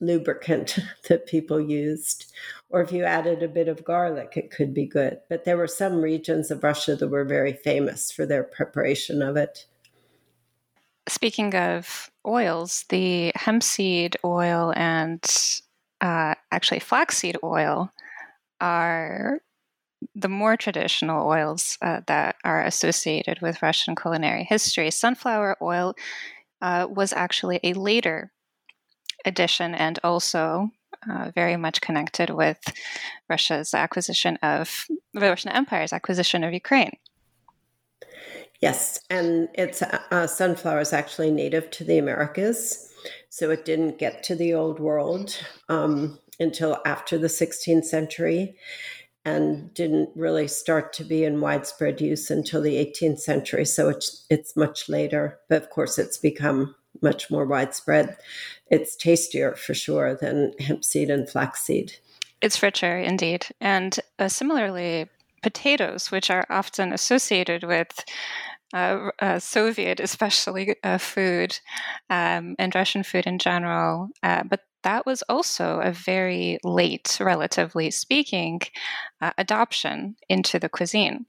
[0.00, 2.32] lubricant that people used.
[2.70, 5.18] Or if you added a bit of garlic, it could be good.
[5.28, 9.36] But there were some regions of Russia that were very famous for their preparation of
[9.36, 9.66] it.
[11.08, 15.20] Speaking of oils, the hemp seed oil and
[16.02, 17.90] uh, actually flaxseed oil
[18.60, 19.40] are
[20.14, 24.90] the more traditional oils uh, that are associated with Russian culinary history.
[24.90, 25.94] Sunflower oil
[26.60, 28.32] uh, was actually a later
[29.24, 30.70] addition and also
[31.08, 32.58] uh, very much connected with
[33.28, 36.96] Russia's acquisition of the Russian Empire's acquisition of Ukraine.
[38.62, 42.88] Yes, and it's uh, sunflower is actually native to the Americas.
[43.28, 45.36] So it didn't get to the old world
[45.68, 48.54] um, until after the 16th century
[49.24, 53.64] and didn't really start to be in widespread use until the 18th century.
[53.64, 55.40] So it's, it's much later.
[55.48, 58.16] But of course, it's become much more widespread.
[58.70, 61.94] It's tastier for sure than hemp seed and flaxseed.
[62.40, 63.46] It's richer indeed.
[63.60, 65.08] And uh, similarly,
[65.42, 68.04] potatoes, which are often associated with
[68.72, 71.58] uh, uh, Soviet, especially uh, food
[72.10, 74.08] um, and Russian food in general.
[74.22, 78.60] Uh, but that was also a very late, relatively speaking,
[79.20, 81.26] uh, adoption into the cuisine.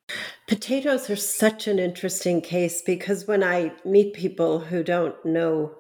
[0.47, 5.75] Potatoes are such an interesting case because when I meet people who don't know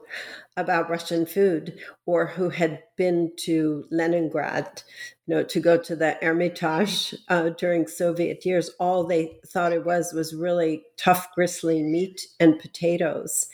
[0.55, 4.83] about Russian food or who had been to Leningrad,
[5.25, 9.85] you know, to go to the Hermitage uh, during Soviet years, all they thought it
[9.85, 13.47] was was really tough, gristly meat and potatoes.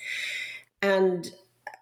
[0.82, 1.32] And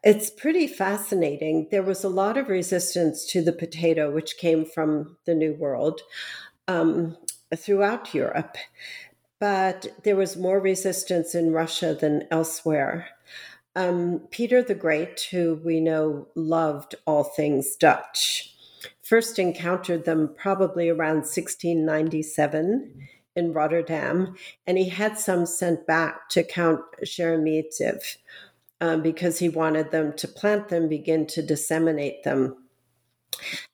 [0.04, 1.68] it's pretty fascinating.
[1.72, 6.02] There was a lot of resistance to the potato, which came from the New World
[6.68, 7.18] um,
[7.56, 8.58] throughout Europe.
[9.39, 13.10] But there was more resistance in Russia than elsewhere.
[13.78, 18.54] Um, Peter the Great, who we know loved all things Dutch,
[19.04, 26.44] first encountered them probably around 1697 in Rotterdam, and he had some sent back to
[26.44, 28.18] Count Sheremetyev
[28.82, 32.58] um, because he wanted them to plant them, begin to disseminate them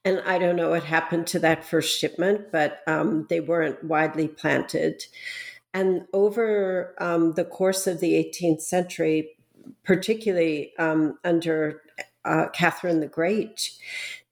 [0.04, 4.28] and I don't know what happened to that first shipment, but um, they weren't widely
[4.28, 5.02] planted.
[5.72, 9.33] And over um, the course of the 18th century,
[9.84, 11.82] particularly um, under
[12.24, 13.70] uh, Catherine the Great,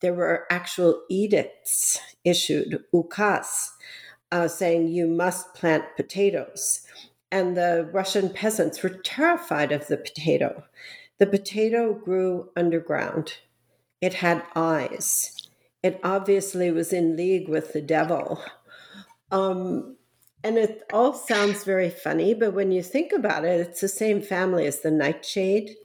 [0.00, 3.68] there were actual edicts issued, ukas,
[4.30, 6.80] uh, saying you must plant potatoes.
[7.30, 10.64] And the Russian peasants were terrified of the potato.
[11.18, 13.34] The potato grew underground.
[14.00, 15.36] It had eyes.
[15.82, 18.42] It obviously was in league with the devil.
[19.30, 19.96] Um,
[20.44, 24.20] and it all sounds very funny, but when you think about it, it's the same
[24.20, 25.76] family as the nightshade.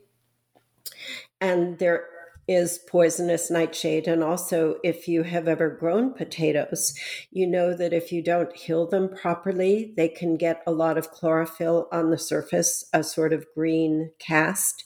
[1.40, 2.08] And there
[2.48, 4.08] is poisonous nightshade.
[4.08, 6.98] And also, if you have ever grown potatoes,
[7.30, 11.12] you know that if you don't heal them properly, they can get a lot of
[11.12, 14.86] chlorophyll on the surface, a sort of green cast.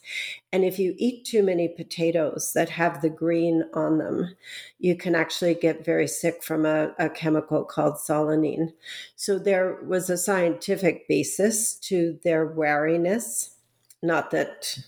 [0.52, 4.36] And if you eat too many potatoes that have the green on them,
[4.80, 8.74] you can actually get very sick from a, a chemical called solanine.
[9.16, 13.56] So there was a scientific basis to their wariness.
[14.02, 14.80] Not that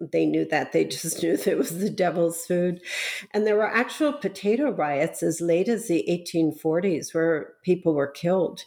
[0.00, 0.72] they knew that.
[0.72, 2.80] They just knew that it was the devil's food.
[3.32, 8.64] And there were actual potato riots as late as the 1840s where people were killed.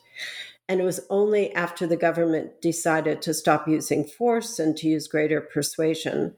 [0.67, 5.07] And it was only after the government decided to stop using force and to use
[5.07, 6.36] greater persuasion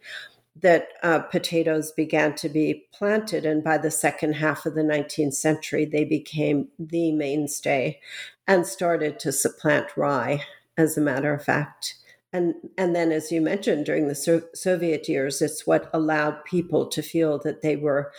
[0.62, 3.46] that uh, potatoes began to be planted.
[3.46, 8.00] And by the second half of the 19th century, they became the mainstay
[8.48, 10.44] and started to supplant rye,
[10.78, 11.96] as a matter of fact
[12.34, 16.88] and and then as you mentioned during the so- soviet years it's what allowed people
[16.88, 18.12] to feel that they were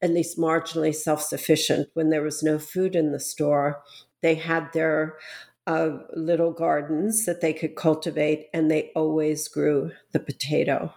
[0.00, 1.88] at least marginally self-sufficient.
[1.94, 3.82] When there was no food in the store
[4.20, 5.18] they had their
[5.66, 10.92] uh, little gardens that they could cultivate and they always grew the potato.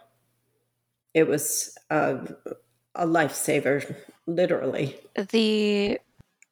[1.14, 2.18] It was uh,
[2.94, 3.96] a lifesaver
[4.26, 4.98] literally.
[5.30, 5.98] The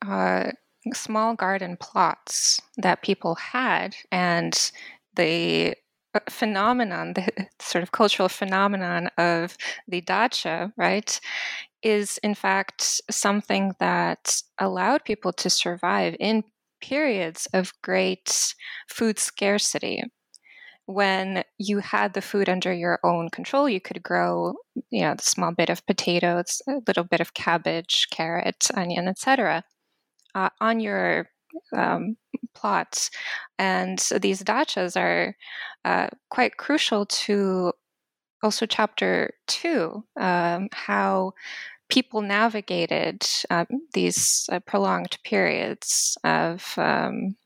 [0.06, 0.52] uh,
[0.92, 4.70] small garden plots that people had and
[5.16, 5.74] the
[6.28, 9.56] phenomenon, the sort of cultural phenomenon of
[9.88, 11.20] the dacha, right,
[11.82, 16.44] is in fact something that allowed people to survive in
[16.80, 18.54] periods of great
[18.88, 20.02] food scarcity.
[20.86, 24.54] When you had the food under your own control, you could grow,
[24.90, 29.64] you know, a small bit of potatoes, a little bit of cabbage, carrot, onion, etc.,
[30.34, 31.28] uh, on your
[31.76, 32.16] um,
[32.54, 33.10] plots.
[33.58, 35.36] And so these dachas are
[35.84, 37.72] uh, quite crucial to
[38.42, 41.32] also chapter two, um, how
[41.88, 47.36] people navigated um, these uh, prolonged periods of um,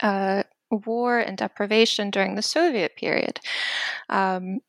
[0.00, 3.40] uh, war and deprivation during the Soviet period.
[4.08, 4.60] Um,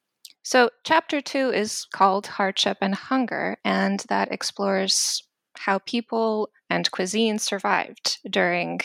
[0.43, 5.23] so, chapter two is called Hardship and Hunger, and that explores
[5.57, 8.79] how people and cuisine survived during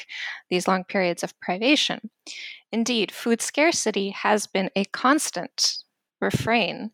[0.51, 2.11] these long periods of privation.
[2.71, 5.79] Indeed, food scarcity has been a constant
[6.21, 6.91] refrain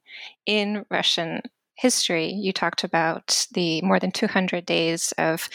[0.47, 1.42] in Russian
[1.74, 2.28] history.
[2.28, 5.49] You talked about the more than 200 days of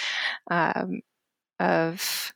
[0.51, 1.01] um,
[1.59, 2.33] of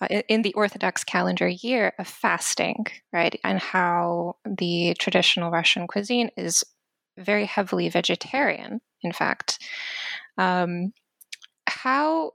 [0.00, 6.30] uh, in the Orthodox calendar year of fasting, right, and how the traditional Russian cuisine
[6.38, 6.64] is
[7.18, 8.80] very heavily vegetarian.
[9.02, 9.58] In fact,
[10.38, 10.92] um,
[11.84, 12.32] how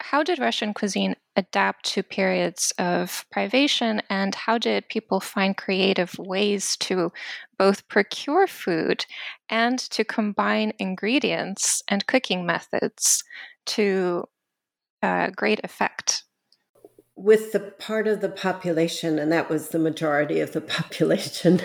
[0.00, 6.18] how did Russian cuisine adapt to periods of privation, and how did people find creative
[6.18, 7.12] ways to
[7.56, 9.06] both procure food
[9.48, 13.22] and to combine ingredients and cooking methods
[13.66, 14.24] to
[15.02, 16.24] uh, great effect?
[17.14, 21.60] With the part of the population, and that was the majority of the population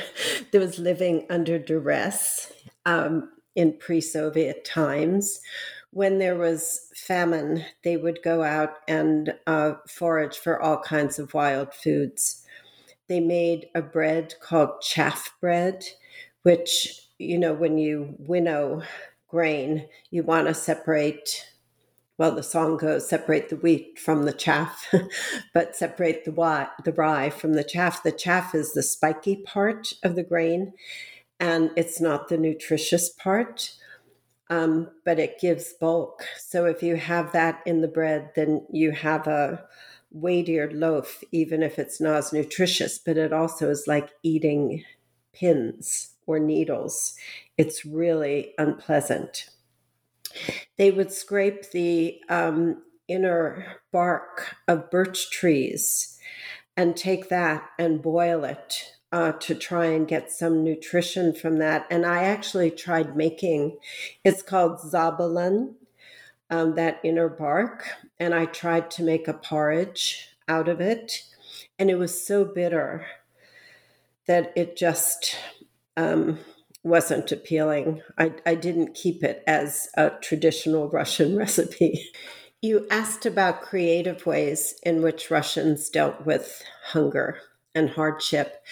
[0.52, 2.54] that was living under duress
[2.86, 5.42] um, in pre Soviet times,
[5.92, 11.34] when there was famine, they would go out and uh, forage for all kinds of
[11.34, 12.44] wild foods.
[13.08, 15.84] They made a bread called chaff bread,
[16.44, 18.84] which, you know, when you winnow
[19.28, 21.46] grain, you want to separate.
[22.20, 24.94] Well, the song goes, separate the wheat from the chaff,
[25.54, 26.32] but separate the,
[26.84, 28.04] the rye from the chaff.
[28.04, 30.74] The chaff is the spiky part of the grain,
[31.40, 33.72] and it's not the nutritious part
[34.50, 36.24] um, but it gives bulk.
[36.38, 39.64] So if you have that in the bread, then you have a
[40.12, 44.84] weightier loaf, even if it's not as nutritious, but it also is like eating
[45.34, 47.16] pins or needles.
[47.58, 49.50] It's really unpleasant.
[50.78, 56.18] They would scrape the um, inner bark of birch trees
[56.78, 61.88] and take that and boil it uh, to try and get some nutrition from that.
[61.90, 63.78] And I actually tried making,
[64.24, 65.74] it's called zabalan,
[66.50, 67.88] um, that inner bark.
[68.20, 71.24] And I tried to make a porridge out of it.
[71.78, 73.06] And it was so bitter
[74.28, 75.36] that it just
[75.98, 76.38] um,
[76.84, 78.02] wasn't appealing.
[78.18, 82.06] I, I didn't keep it as a traditional Russian recipe.
[82.62, 87.40] You asked about creative ways in which Russians dealt with hunger
[87.74, 88.64] and hardship.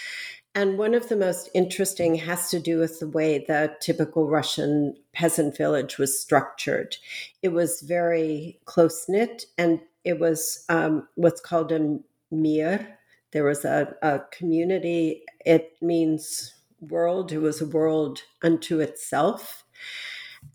[0.57, 4.95] And one of the most interesting has to do with the way the typical Russian
[5.13, 6.97] peasant village was structured.
[7.43, 11.99] It was very close knit and it was um, what's called a
[12.31, 12.97] mir.
[13.33, 19.63] There was a, a community, it means world, it was a world unto itself.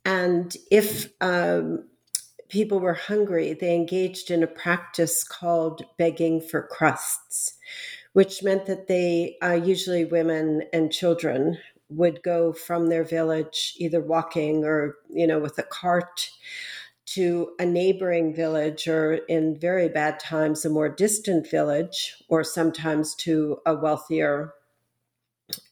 [0.05, 1.85] And if um,
[2.49, 7.55] people were hungry, they engaged in a practice called begging for crusts,
[8.13, 11.59] which meant that they, uh, usually women and children,
[11.89, 16.31] would go from their village either walking or you know with a cart
[17.05, 23.15] to a neighboring village or in very bad times a more distant village or sometimes
[23.15, 24.55] to a wealthier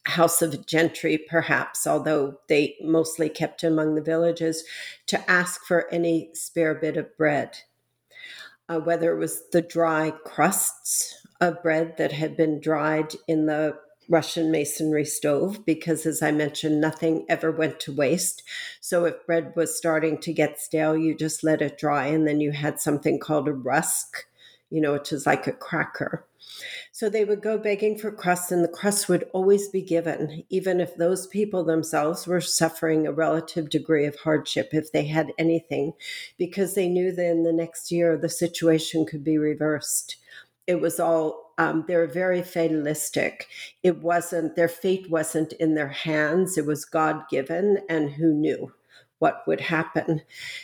[0.05, 4.63] house of gentry, perhaps, although they mostly kept among the villages,
[5.07, 7.57] to ask for any spare bit of bread.
[8.69, 13.77] Uh, whether it was the dry crusts of bread that had been dried in the
[14.07, 18.43] Russian masonry stove, because as I mentioned, nothing ever went to waste.
[18.79, 22.41] So if bread was starting to get stale, you just let it dry, and then
[22.41, 24.25] you had something called a rusk,
[24.69, 26.25] you know, which is like a cracker.
[26.91, 30.81] So they would go begging for crusts, and the crust would always be given, even
[30.81, 35.93] if those people themselves were suffering a relative degree of hardship, if they had anything,
[36.37, 40.17] because they knew that in the next year the situation could be reversed.
[40.71, 43.47] It was all, um, they were very fatalistic.
[43.83, 48.71] It wasn't, their fate wasn't in their hands, it was God given, and who knew?
[49.19, 50.23] what would happen.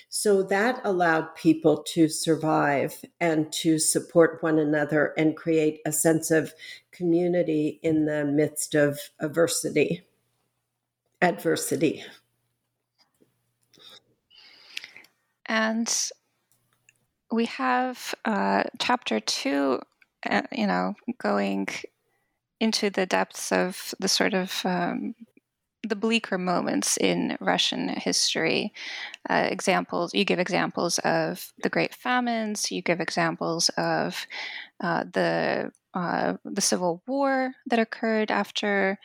[0.09, 6.31] So that allowed people to survive and to support one another and create a sense
[6.31, 6.55] of
[6.91, 10.01] community in the midst of adversity.
[11.21, 12.03] Adversity.
[15.45, 15.95] And
[17.31, 19.81] we have uh, chapter two,
[20.29, 21.67] uh, you know, going
[22.59, 25.13] into the depths of the sort of um,
[25.87, 28.73] the bleaker moments in Russian history.
[29.29, 32.71] Uh, examples you give examples of the Great Famines.
[32.71, 34.25] You give examples of
[34.81, 38.99] uh, the uh, the civil war that occurred after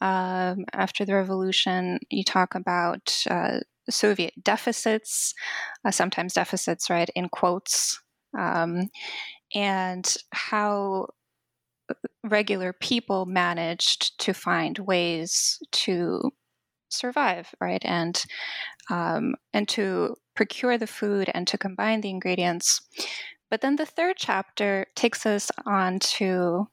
[0.00, 1.98] um, after the revolution.
[2.10, 5.34] You talk about uh, Soviet deficits,
[5.84, 8.00] uh, sometimes deficits, right, in quotes,
[8.38, 8.88] um,
[9.54, 11.08] and how
[12.24, 16.32] regular people managed to find ways to
[16.88, 18.24] survive, right, and
[18.90, 22.80] um, and to procure the food and to combine the ingredients.
[23.50, 26.68] But then the third chapter takes us on to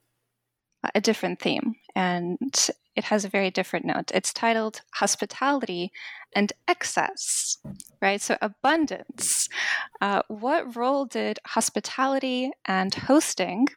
[0.96, 4.12] a different theme, and it has a very different note.
[4.14, 5.92] It's titled Hospitality
[6.34, 7.58] and Excess,
[8.02, 8.22] right?
[8.22, 9.50] So, abundance.
[10.00, 13.68] Uh, what role did hospitality and hosting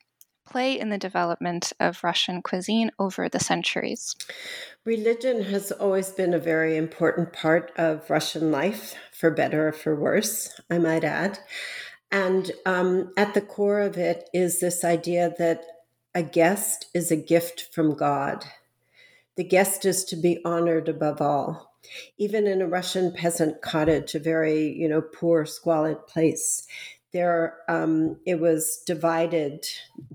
[0.47, 4.15] play in the development of Russian cuisine over the centuries?
[4.85, 9.97] Religion has always been a very important part of Russian life, for better or for
[9.97, 11.39] worse, I might add.
[12.11, 15.65] And um, at the core of it is this idea that
[16.15, 18.45] a guest is a gift from God.
[19.37, 21.73] The guest is to be honored above all.
[22.17, 26.67] Even in a Russian peasant cottage, a very, you know, poor, squalid place,
[27.15, 29.65] there um, it was divided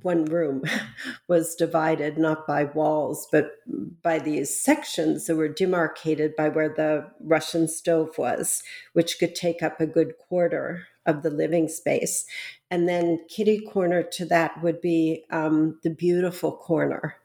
[0.04, 0.64] one room
[1.28, 3.54] was divided not by walls but
[4.04, 8.62] by these sections that were demarcated by where the russian stove was
[8.94, 12.26] which could take up a good quarter of the living space
[12.72, 17.16] and then kitty corner to that would be um, the beautiful corner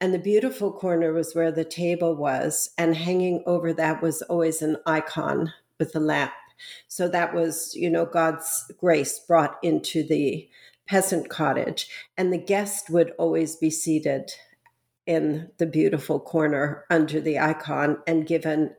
[0.00, 4.62] and the beautiful corner was where the table was and hanging over that was always
[4.62, 6.32] an icon with a lamp
[6.88, 10.48] so that was, you know, God's grace brought into the
[10.86, 11.88] peasant cottage.
[12.16, 14.32] And the guest would always be seated
[15.06, 18.74] in the beautiful corner under the icon and given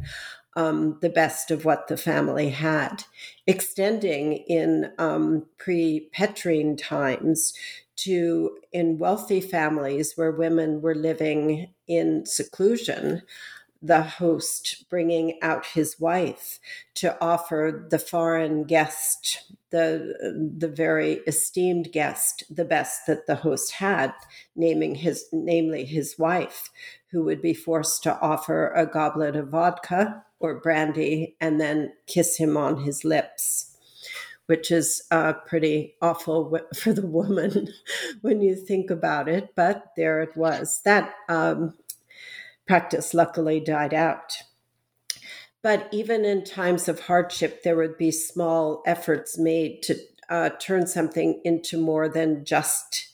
[0.55, 3.03] um, the best of what the family had,
[3.47, 7.53] extending in um, pre Petrine times
[7.97, 13.21] to in wealthy families where women were living in seclusion
[13.81, 16.59] the host bringing out his wife
[16.95, 23.73] to offer the foreign guest, the, the very esteemed guest, the best that the host
[23.73, 24.13] had,
[24.55, 26.69] naming his, namely his wife,
[27.11, 32.37] who would be forced to offer a goblet of vodka or brandy and then kiss
[32.37, 33.69] him on his lips
[34.49, 37.67] which is uh, pretty awful for the woman
[38.21, 39.53] when you think about it.
[39.55, 40.81] But there it was.
[40.85, 41.75] That um,
[42.65, 44.33] practice luckily died out.
[45.61, 49.99] But even in times of hardship, there would be small efforts made to
[50.29, 53.08] uh, turn something into more than just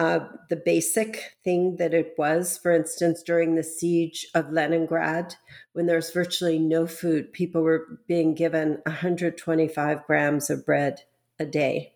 [0.00, 2.56] uh, the basic thing that it was.
[2.56, 5.34] For instance, during the siege of Leningrad,
[5.74, 11.02] when there's virtually no food, people were being given 125 grams of bread
[11.38, 11.92] a day,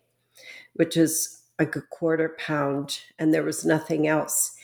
[0.73, 4.55] which is like a quarter pound, and there was nothing else.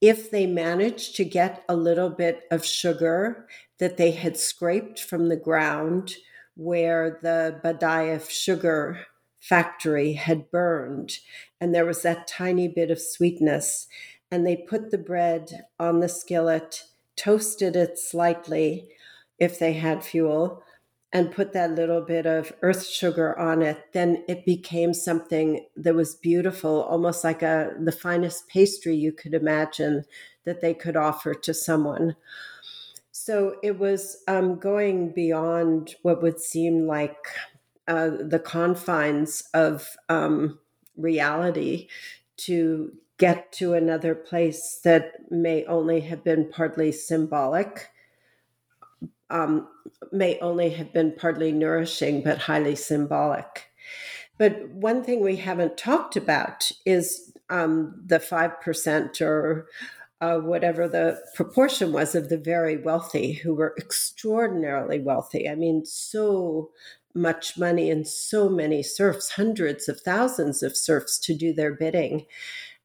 [0.00, 3.46] If they managed to get a little bit of sugar
[3.80, 6.14] that they had scraped from the ground
[6.56, 9.00] where the Badaev sugar
[9.40, 11.18] factory had burned,
[11.60, 13.86] and there was that tiny bit of sweetness.
[14.30, 16.84] And they put the bread on the skillet,
[17.16, 18.88] toasted it slightly
[19.38, 20.62] if they had fuel,
[21.12, 25.94] and put that little bit of earth sugar on it, then it became something that
[25.94, 30.04] was beautiful, almost like a the finest pastry you could imagine
[30.44, 32.14] that they could offer to someone.
[33.10, 37.16] So it was um, going beyond what would seem like
[37.88, 40.58] uh, the confines of um,
[40.96, 41.88] reality
[42.36, 47.88] to get to another place that may only have been partly symbolic,
[49.30, 49.66] um,
[50.12, 53.66] may only have been partly nourishing, but highly symbolic.
[54.38, 59.66] But one thing we haven't talked about is um, the 5% or
[60.20, 65.48] uh, whatever the proportion was of the very wealthy who were extraordinarily wealthy.
[65.48, 66.70] I mean, so
[67.14, 72.26] much money and so many serfs, hundreds of thousands of serfs to do their bidding.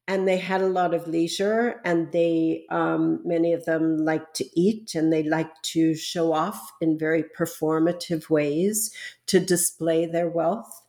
[0.06, 4.60] And they had a lot of leisure, and they, um, many of them liked to
[4.60, 8.94] eat and they liked to show off in very performative ways
[9.28, 10.82] to display their wealth.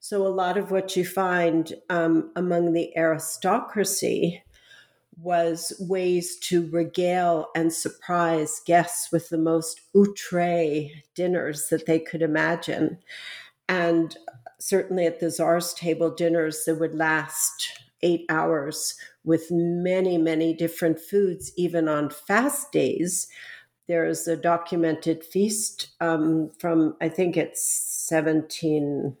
[0.00, 4.42] So, a lot of what you find um, among the aristocracy
[5.22, 12.22] was ways to regale and surprise guests with the most outre dinners that they could
[12.22, 12.98] imagine.
[13.68, 14.16] And
[14.58, 18.94] certainly at the czar's table, dinners that would last eight hours
[19.24, 23.28] with many, many different foods, even on fast days.
[23.88, 27.62] There's a documented feast um, from, I think it's
[28.08, 29.16] 17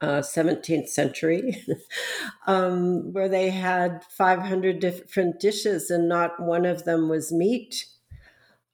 [0.00, 1.64] uh, 17th century,
[2.46, 7.86] um, where they had 500 different dishes and not one of them was meat.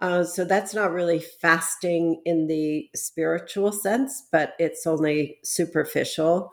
[0.01, 6.53] Uh, so that's not really fasting in the spiritual sense, but it's only superficial.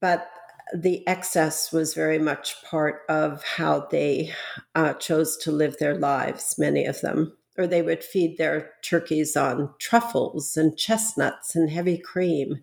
[0.00, 0.30] But
[0.74, 4.32] the excess was very much part of how they
[4.74, 9.36] uh, chose to live their lives, many of them or they would feed their turkeys
[9.36, 12.62] on truffles and chestnuts and heavy cream.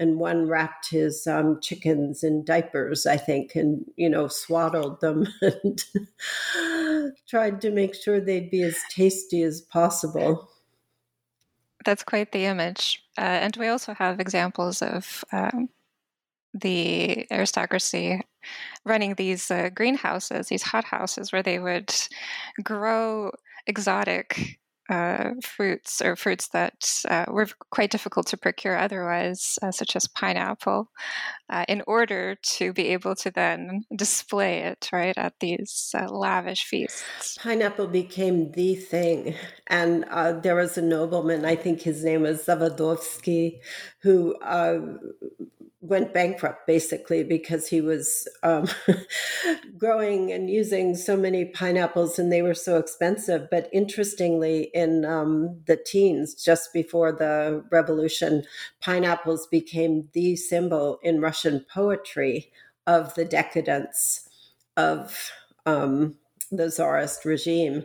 [0.00, 5.26] And one wrapped his um, chickens in diapers, I think, and you know swaddled them
[5.42, 5.84] and
[7.28, 10.50] tried to make sure they'd be as tasty as possible.
[11.84, 15.68] That's quite the image, uh, and we also have examples of um,
[16.54, 18.20] the aristocracy
[18.84, 21.92] running these uh, greenhouses, these hothouses, where they would
[22.62, 23.32] grow
[23.68, 24.58] exotic
[24.88, 30.08] uh, fruits or fruits that uh, were quite difficult to procure otherwise, uh, such as
[30.08, 30.90] pineapple,
[31.50, 36.64] uh, in order to be able to then display it right at these uh, lavish
[36.64, 37.36] feasts.
[37.38, 39.34] Pineapple became the thing,
[39.66, 43.60] and uh, there was a nobleman, I think his name was Zawodowski,
[44.00, 44.36] who
[45.80, 48.68] went bankrupt basically because he was um,
[49.78, 53.48] growing and using so many pineapples and they were so expensive.
[53.50, 58.42] But interestingly, in um, the teens, just before the revolution,
[58.80, 62.50] pineapples became the symbol in Russian poetry
[62.86, 64.28] of the decadence
[64.76, 65.30] of
[65.64, 66.16] um,
[66.50, 67.84] the czarist regime.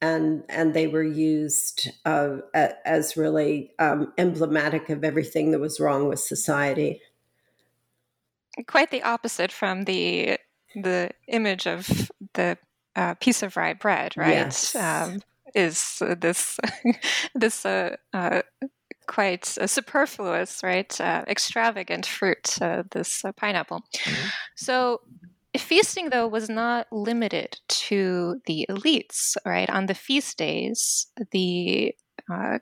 [0.00, 6.06] And and they were used uh, as really um, emblematic of everything that was wrong
[6.06, 7.00] with society
[8.66, 10.38] quite the opposite from the
[10.74, 12.58] the image of the
[12.96, 14.30] uh, piece of rye bread, right?
[14.30, 14.74] Yes.
[14.74, 15.20] Um,
[15.54, 16.58] is this
[17.34, 18.42] this uh, uh,
[19.06, 21.00] quite superfluous, right?
[21.00, 23.82] Uh, extravagant fruit, uh, this uh, pineapple.
[23.96, 24.28] Mm-hmm.
[24.56, 25.00] So
[25.56, 29.68] feasting, though, was not limited to the elites, right?
[29.70, 31.94] On the feast days, the
[32.30, 32.58] uh,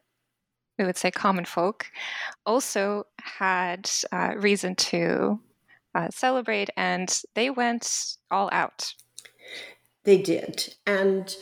[0.79, 1.87] we would say common folk
[2.45, 5.41] also had uh, reason to
[5.97, 8.95] uh, celebrate, and they went all out.
[10.05, 11.35] They did, and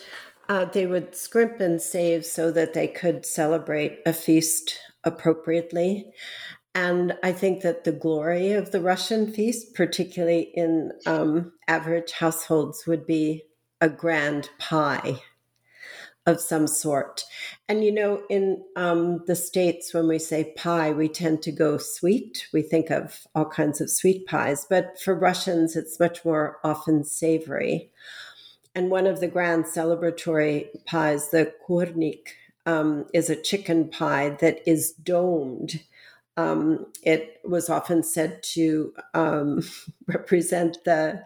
[0.49, 6.13] uh, they would scrimp and save so that they could celebrate a feast appropriately.
[6.75, 12.87] And I think that the glory of the Russian feast, particularly in um, average households,
[12.87, 13.43] would be
[13.81, 15.21] a grand pie
[16.27, 17.25] of some sort.
[17.69, 21.79] And you know, in um, the States, when we say pie, we tend to go
[21.79, 22.49] sweet.
[22.53, 24.67] We think of all kinds of sweet pies.
[24.69, 27.91] But for Russians, it's much more often savory.
[28.75, 32.29] And one of the grand celebratory pies, the kurnik,
[32.67, 35.81] um, is a chicken pie that is domed
[36.37, 39.63] um, it was often said to um,
[40.07, 41.25] represent the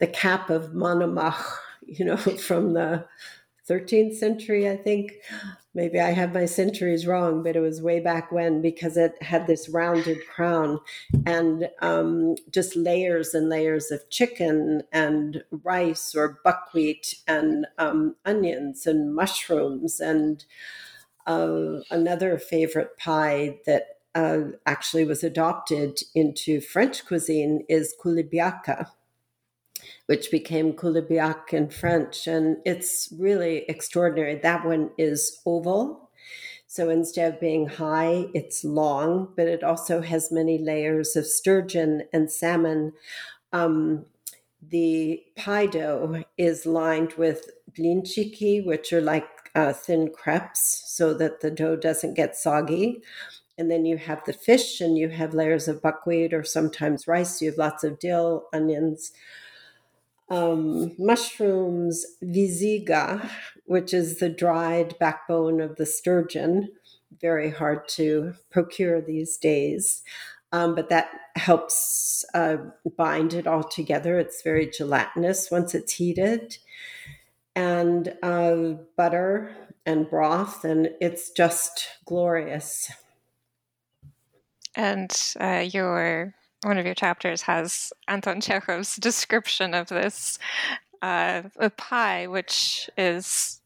[0.00, 1.40] the cap of Monomach,
[1.86, 2.16] you know,
[2.48, 3.06] from the
[3.68, 5.12] 13th century, I think.
[5.74, 9.46] Maybe I have my centuries wrong, but it was way back when because it had
[9.46, 10.78] this rounded crown
[11.26, 18.86] and um, just layers and layers of chicken and rice or buckwheat and um, onions
[18.86, 20.44] and mushrooms and
[21.26, 28.88] uh, another favorite pie that uh, actually was adopted into French cuisine is kulibyaka,
[30.06, 32.26] which became coulibiac in French.
[32.26, 34.36] And it's really extraordinary.
[34.36, 36.10] That one is oval.
[36.66, 42.02] So instead of being high, it's long, but it also has many layers of sturgeon
[42.12, 42.92] and salmon.
[43.52, 44.06] Um,
[44.60, 51.40] the pie dough is lined with blinchiki, which are like uh, thin crepes, so that
[51.40, 53.02] the dough doesn't get soggy
[53.56, 57.40] and then you have the fish and you have layers of buckwheat or sometimes rice
[57.40, 59.12] you have lots of dill onions
[60.30, 63.30] um, mushrooms viziga
[63.66, 66.70] which is the dried backbone of the sturgeon.
[67.20, 70.02] Very hard to procure these days.
[70.52, 72.58] Um, but that helps uh,
[72.96, 74.18] bind it all together.
[74.18, 76.58] It's very gelatinous once it's heated.
[77.56, 79.54] And uh, butter
[79.86, 82.90] and broth and it's just glorious.
[84.76, 85.10] And
[85.40, 86.34] uh, your
[86.64, 90.38] one of your chapters has Anton Chekhov's description of this
[91.02, 91.42] uh,
[91.76, 93.60] pie, which is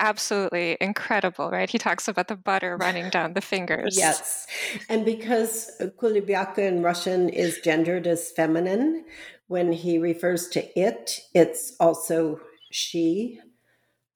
[0.00, 1.70] absolutely incredible, right?
[1.70, 3.96] He talks about the butter running down the fingers.
[3.96, 4.46] Yes.
[4.88, 9.04] And because kulibyaka in Russian is gendered as feminine,
[9.48, 13.40] when he refers to it, it's also she.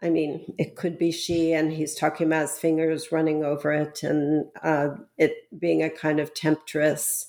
[0.03, 4.03] I mean, it could be she, and he's talking about his fingers running over it
[4.03, 4.89] and uh,
[5.19, 7.27] it being a kind of temptress.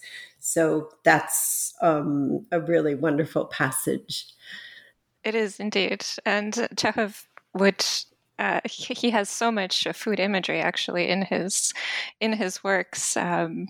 [0.51, 4.25] So that's um, a really wonderful passage.
[5.23, 6.05] It is indeed.
[6.25, 7.85] And Chekhov would.
[8.37, 11.73] Uh, he has so much food imagery actually in his
[12.19, 13.15] in his works.
[13.15, 13.69] Um,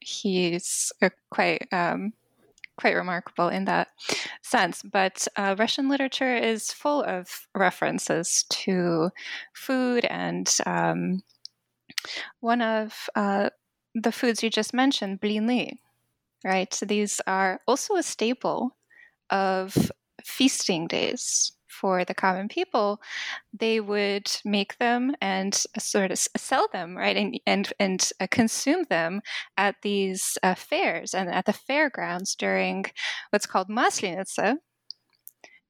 [0.00, 0.92] he's
[1.30, 2.12] quite um,
[2.76, 3.88] quite remarkable in that
[4.42, 4.82] sense.
[4.82, 9.10] But uh, Russian literature is full of references to
[9.54, 11.22] food, and um,
[12.40, 13.48] one of uh,
[13.94, 15.78] the foods you just mentioned, blini,
[16.44, 16.72] right?
[16.72, 18.76] So these are also a staple
[19.30, 19.90] of
[20.24, 23.00] feasting days for the common people,
[23.58, 28.84] they would make them and sort of sell them, right, and and and uh, consume
[28.90, 29.22] them
[29.56, 32.84] at these uh, fairs and at the fairgrounds during
[33.30, 34.56] what's called Maslenitsa,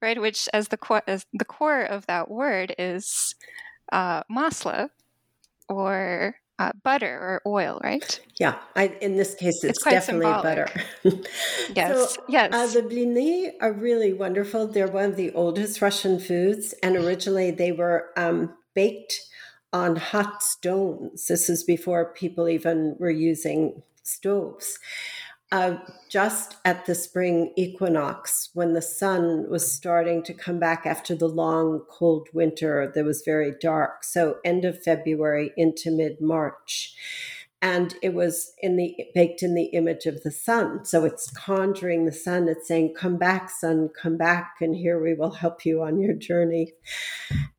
[0.03, 3.35] right, which as the core as the core of that word is
[3.93, 4.91] uh, masla,
[5.69, 8.21] or uh, butter or oil, right?
[8.39, 10.43] Yeah, I, in this case, it's, it's definitely symbolic.
[11.03, 11.23] butter.
[11.75, 12.53] yes, so, yes.
[12.53, 14.67] Uh, the blini are really wonderful.
[14.67, 19.19] They're one of the oldest Russian foods, and originally they were um, baked
[19.73, 21.27] on hot stones.
[21.29, 24.79] This is before people even were using stoves
[25.53, 25.77] uh,
[26.09, 31.29] just at the spring equinox when the sun was starting to come back after the
[31.29, 34.05] long cold winter that was very dark.
[34.05, 36.95] So end of february into mid-march.
[37.63, 40.87] And it was in the baked in the image of the sun.
[40.87, 42.49] So it's conjuring the sun.
[42.49, 46.15] It's saying come back sun come back and here we will help you on your
[46.15, 46.73] journey.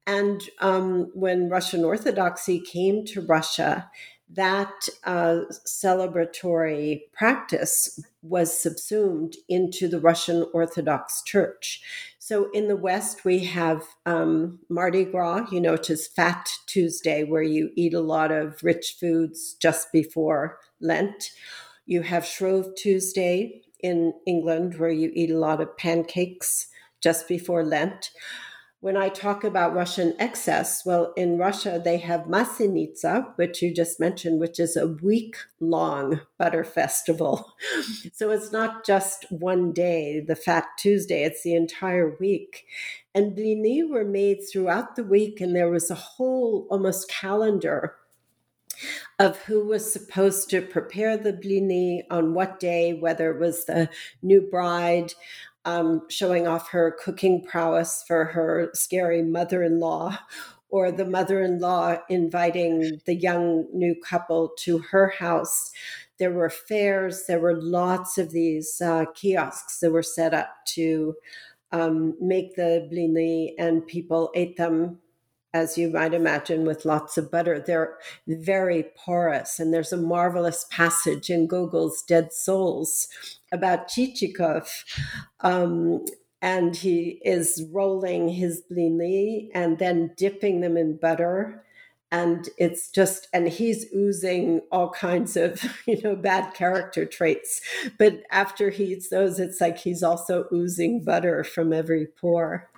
[0.08, 3.92] And um, when russian orthodoxy came to russia
[4.34, 11.82] that uh, celebratory practice was subsumed into the Russian Orthodox Church.
[12.20, 17.24] So in the West, we have um, Mardi Gras, you know, which is Fat Tuesday,
[17.24, 21.32] where you eat a lot of rich foods just before Lent.
[21.86, 26.68] You have Shrove Tuesday in England, where you eat a lot of pancakes
[27.02, 28.12] just before Lent.
[28.82, 34.00] When I talk about Russian excess, well, in Russia, they have Maslenitsa, which you just
[34.00, 37.54] mentioned, which is a week long butter festival.
[38.12, 42.66] so it's not just one day, the Fat Tuesday, it's the entire week.
[43.14, 47.98] And blini were made throughout the week, and there was a whole almost calendar
[49.20, 53.90] of who was supposed to prepare the blini on what day, whether it was the
[54.24, 55.14] new bride
[55.66, 60.18] um, showing off her cooking prowess for her scary mother in law,
[60.70, 65.72] or the mother in law inviting the young new couple to her house.
[66.18, 71.16] There were fairs, there were lots of these uh, kiosks that were set up to
[71.72, 75.00] um, make the blini, and people ate them
[75.54, 77.60] as you might imagine, with lots of butter.
[77.60, 77.98] They're
[78.28, 79.60] very porous.
[79.60, 83.08] And there's a marvelous passage in Gogol's Dead Souls
[83.52, 84.70] about Chichikov.
[85.42, 86.06] Um,
[86.42, 91.64] and he is rolling his blini and then dipping them in butter.
[92.14, 97.62] And it's just, and he's oozing all kinds of, you know, bad character traits.
[97.98, 102.70] But after he eats those, it's like he's also oozing butter from every pore.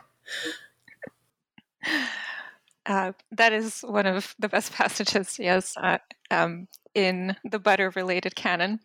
[2.86, 5.98] Uh, that is one of the best passages, yes, uh,
[6.32, 8.80] um, in the butter-related canon.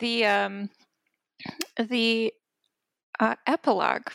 [0.00, 0.70] The um,
[1.78, 2.32] the
[3.20, 4.08] uh, epilogue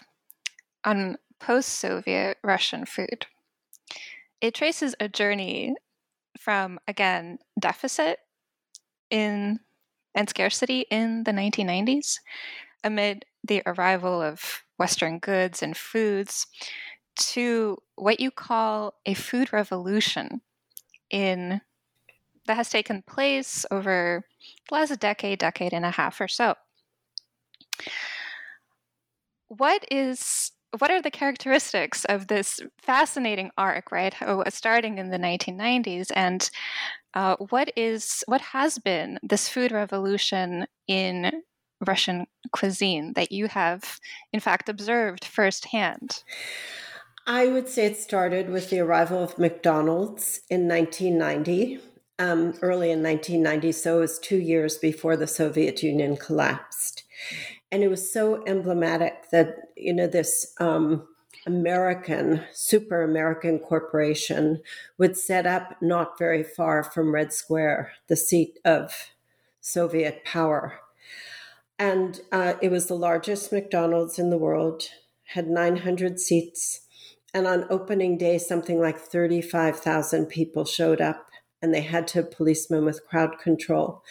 [0.85, 3.27] on post-Soviet Russian food.
[4.41, 5.75] It traces a journey
[6.39, 8.19] from again deficit
[9.09, 9.59] in
[10.15, 12.19] and scarcity in the 1990s
[12.83, 16.47] amid the arrival of Western goods and foods
[17.15, 20.41] to what you call a food revolution
[21.09, 21.61] in
[22.47, 24.25] that has taken place over
[24.69, 26.55] the last decade, decade and a half or so.
[29.47, 34.15] What is what are the characteristics of this fascinating arc, right?
[34.49, 36.49] Starting in the 1990s, and
[37.13, 41.43] uh, what is what has been this food revolution in
[41.85, 43.99] Russian cuisine that you have,
[44.31, 46.23] in fact, observed firsthand?
[47.25, 51.79] I would say it started with the arrival of McDonald's in 1990,
[52.19, 53.71] um, early in 1990.
[53.71, 57.03] So it was two years before the Soviet Union collapsed.
[57.71, 61.07] And it was so emblematic that, you know, this um,
[61.45, 64.61] American, super American corporation
[64.97, 69.11] would set up not very far from Red Square, the seat of
[69.61, 70.79] Soviet power.
[71.79, 74.89] And uh, it was the largest McDonald's in the world,
[75.27, 76.81] had 900 seats
[77.33, 81.29] and on opening day, something like 35,000 people showed up
[81.61, 84.03] and they had to policemen with crowd control.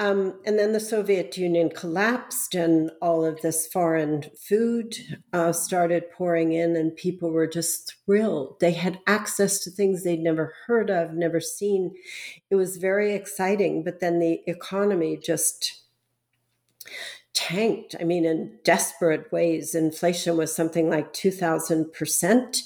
[0.00, 4.96] Um, and then the Soviet Union collapsed, and all of this foreign food
[5.32, 8.58] uh, started pouring in, and people were just thrilled.
[8.58, 11.94] They had access to things they'd never heard of, never seen.
[12.50, 15.82] It was very exciting, but then the economy just
[17.34, 17.96] tanked.
[18.00, 19.74] I mean, in desperate ways.
[19.74, 22.62] Inflation was something like 2,000%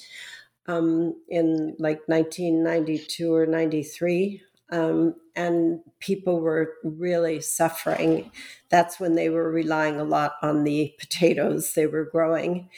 [0.66, 4.42] um, in like 1992 or 93.
[4.70, 8.30] Um, and people were really suffering.
[8.68, 12.68] That's when they were relying a lot on the potatoes they were growing.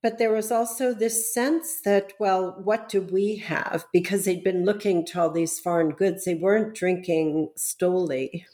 [0.00, 3.84] But there was also this sense that, well, what do we have?
[3.92, 6.24] Because they'd been looking to all these foreign goods.
[6.24, 8.44] They weren't drinking Stoli,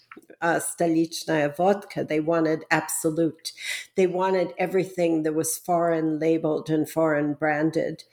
[0.40, 2.02] uh, Stolichnaya vodka.
[2.04, 3.52] They wanted Absolut.
[3.94, 8.04] They wanted everything that was foreign labeled and foreign branded.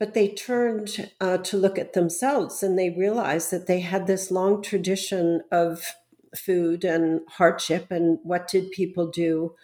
[0.00, 4.32] But they turned uh, to look at themselves and they realized that they had this
[4.32, 5.94] long tradition of
[6.36, 9.54] food and hardship and what did people do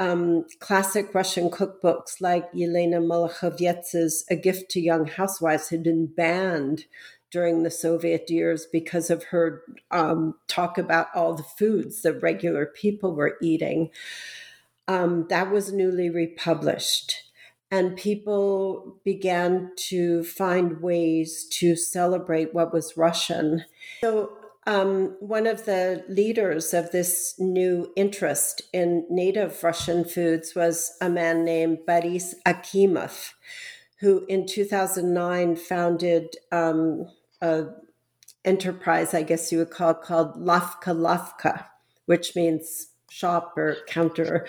[0.00, 6.86] um, classic Russian cookbooks like Yelena Molokhovets's A Gift to Young Housewives had been banned
[7.30, 12.66] during the Soviet years because of her um, talk about all the foods that regular
[12.66, 13.90] people were eating.
[14.86, 17.22] Um, that was newly republished.
[17.70, 23.64] And people began to find ways to celebrate what was Russian.
[24.00, 30.96] So, um, one of the leaders of this new interest in native Russian foods was
[31.00, 33.32] a man named Boris Akimov,
[34.00, 37.06] who in 2009 founded um,
[37.40, 37.66] a
[38.44, 41.64] enterprise, I guess you would call called LavkaLavka,
[42.06, 44.46] which means shop or counter.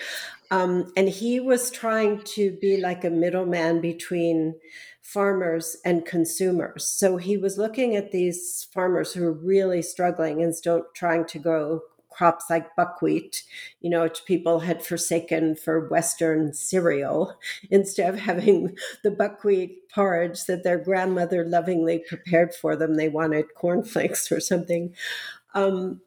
[0.50, 4.54] Um, and he was trying to be like a middleman between
[5.06, 6.84] farmers and consumers.
[6.88, 11.38] So he was looking at these farmers who were really struggling and still trying to
[11.38, 11.80] grow
[12.10, 13.44] crops like buckwheat,
[13.80, 17.38] you know, which people had forsaken for Western cereal,
[17.70, 23.54] instead of having the buckwheat porridge that their grandmother lovingly prepared for them, they wanted
[23.54, 24.92] cornflakes or something.
[25.54, 26.00] Um,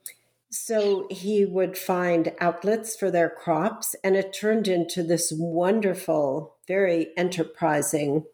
[0.51, 7.13] so he would find outlets for their crops, and it turned into this wonderful, very
[7.15, 8.25] enterprising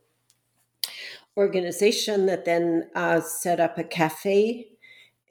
[1.38, 4.67] organization that then uh, set up a cafe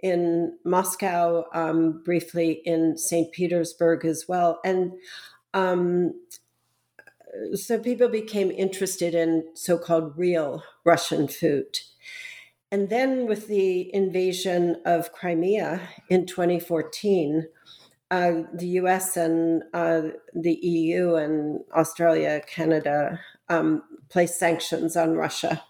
[0.02, 3.32] in Moscow, um, briefly in St.
[3.32, 4.60] Petersburg as well.
[4.64, 4.92] And
[5.54, 6.12] um,
[7.54, 11.78] so people became interested in so called real Russian food.
[12.70, 15.80] And then with the invasion of Crimea
[16.10, 17.48] in 2014,
[18.10, 20.02] uh, the US and uh,
[20.34, 25.62] the EU and Australia, Canada um, placed sanctions on Russia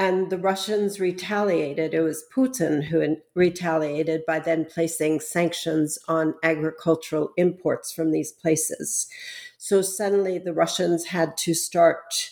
[0.00, 1.92] and the Russians retaliated.
[1.92, 9.08] It was Putin who retaliated by then placing sanctions on agricultural imports from these places.
[9.58, 12.30] So suddenly the Russians had to start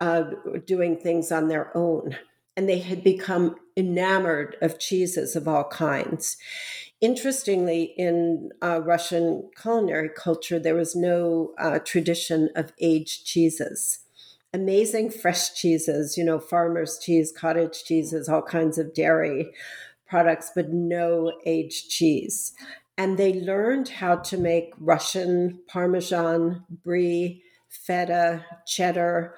[0.00, 0.24] uh,
[0.66, 2.16] doing things on their own.
[2.56, 6.36] And they had become enamored of cheeses of all kinds.
[7.00, 14.00] Interestingly, in uh, Russian culinary culture, there was no uh, tradition of aged cheeses
[14.52, 19.50] amazing fresh cheeses, you know, farmer's cheese, cottage cheeses, all kinds of dairy
[20.06, 22.52] products, but no aged cheese.
[22.96, 29.34] And they learned how to make Russian Parmesan, brie, feta, cheddar,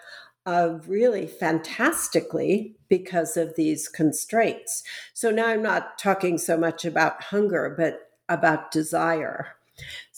[0.46, 4.82] uh, really fantastically because of these constraints.
[5.12, 9.48] So now I'm not talking so much about hunger, but about desire.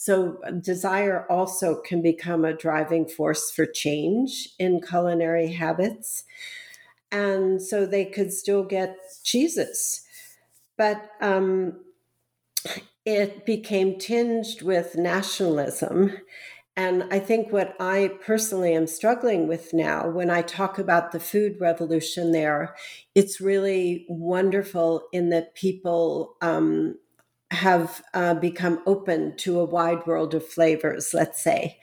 [0.03, 6.25] So, uh, desire also can become a driving force for change in culinary habits.
[7.09, 10.01] And so they could still get cheeses.
[10.77, 11.85] But um,
[13.05, 16.17] it became tinged with nationalism.
[16.75, 21.19] And I think what I personally am struggling with now, when I talk about the
[21.21, 22.75] food revolution there,
[23.15, 26.97] it's really wonderful in that people um,
[27.53, 31.79] have uh, become open to a wide world of flavors, let's say.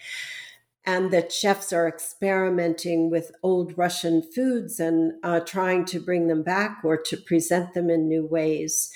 [0.85, 6.43] And that chefs are experimenting with old Russian foods and uh, trying to bring them
[6.43, 8.91] back or to present them in new ways.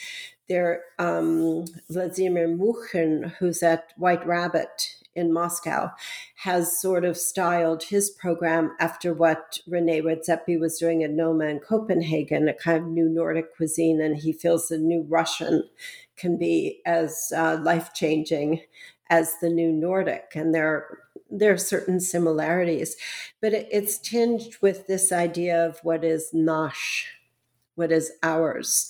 [0.49, 5.91] There, um, Vladimir Mukhin, who's at White Rabbit in Moscow,
[6.37, 11.61] has sort of styled his program after what Rene Redzepi was doing at Noma in
[11.61, 15.69] Copenhagen, a kind of new Nordic cuisine, and he feels the new Russian
[16.17, 18.63] can be as uh, life changing
[19.11, 20.99] as the new Nordic, and there
[21.31, 22.97] there are certain similarities,
[23.41, 27.13] but it, it's tinged with this idea of what is nash,
[27.75, 28.89] what is ours,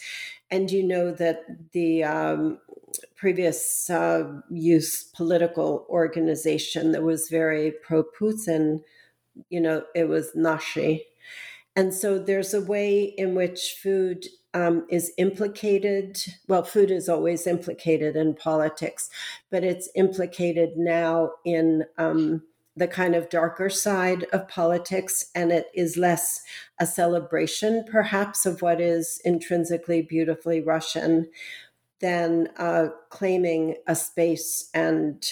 [0.50, 2.58] and you know that the um,
[3.16, 8.80] previous uh, youth political organization that was very pro Putin,
[9.50, 11.04] you know, it was nashi.
[11.76, 16.18] And so there's a way in which food um, is implicated.
[16.48, 19.10] Well, food is always implicated in politics,
[19.50, 22.42] but it's implicated now in um,
[22.76, 26.42] the kind of darker side of politics, and it is less
[26.80, 31.28] a celebration, perhaps, of what is intrinsically beautifully Russian
[32.00, 35.24] than uh, claiming a space and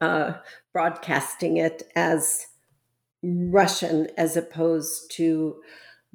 [0.00, 0.34] uh,
[0.72, 2.46] broadcasting it as
[3.22, 5.56] Russian as opposed to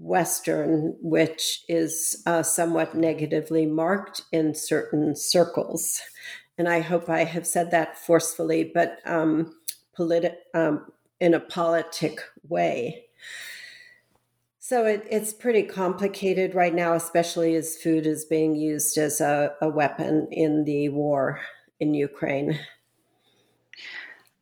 [0.02, 6.02] Western, which is uh, somewhat negatively marked in certain circles.
[6.58, 9.56] And I hope I have said that forcefully, but um,
[9.98, 13.06] politi- um, in a politic way.
[14.60, 19.54] So it, it's pretty complicated right now, especially as food is being used as a,
[19.62, 21.42] a weapon in the war
[21.80, 22.60] in Ukraine.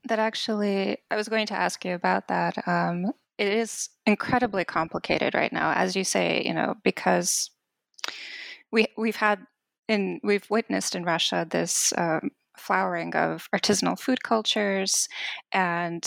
[0.08, 2.68] That actually, I was going to ask you about that.
[2.68, 7.50] Um, it is incredibly complicated right now, as you say, you know, because
[8.72, 9.40] we we've had
[9.88, 15.08] in we've witnessed in Russia this um, flowering of artisanal food cultures
[15.54, 16.04] and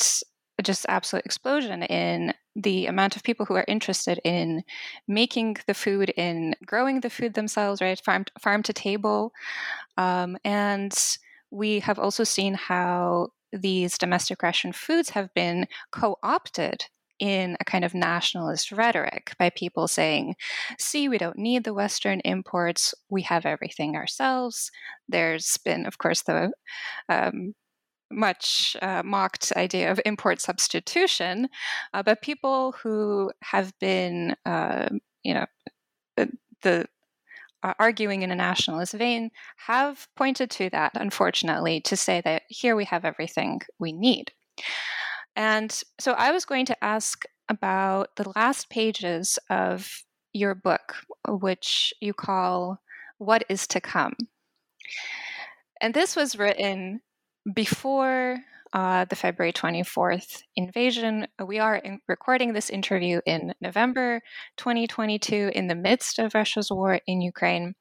[0.63, 4.63] just absolute explosion in the amount of people who are interested in
[5.09, 9.33] making the food, in growing the food themselves, right, farm farm to table,
[9.97, 11.17] um, and
[11.51, 16.85] we have also seen how these domestic Russian foods have been co-opted
[17.23, 20.35] in a kind of nationalist rhetoric by people saying,
[20.77, 24.73] see, we don't need the Western imports, we have everything ourselves.
[25.09, 26.51] There's been, of course, the
[27.09, 27.55] um,
[28.11, 31.49] much uh, mocked idea of import substitution,
[31.95, 34.89] uh, but people who have been, uh,
[35.23, 35.47] you know,
[36.63, 36.89] the
[37.63, 42.75] uh, arguing in a nationalist vein have pointed to that, unfortunately, to say that here
[42.75, 44.33] we have everything we need.
[45.37, 49.91] And so I was going to ask about the last pages of
[50.33, 50.95] your book,
[51.29, 52.81] which you call
[53.19, 54.15] What is to Come.
[55.81, 57.01] And this was written
[57.55, 58.39] before
[58.73, 61.27] uh, the February 24th invasion.
[61.45, 64.23] We are in recording this interview in November
[64.57, 67.75] 2022 in the midst of Russia's war in Ukraine.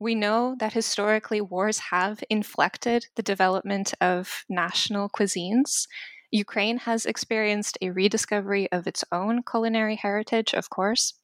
[0.00, 5.86] We know that historically wars have inflected the development of national cuisines.
[6.30, 11.14] Ukraine has experienced a rediscovery of its own culinary heritage, of course.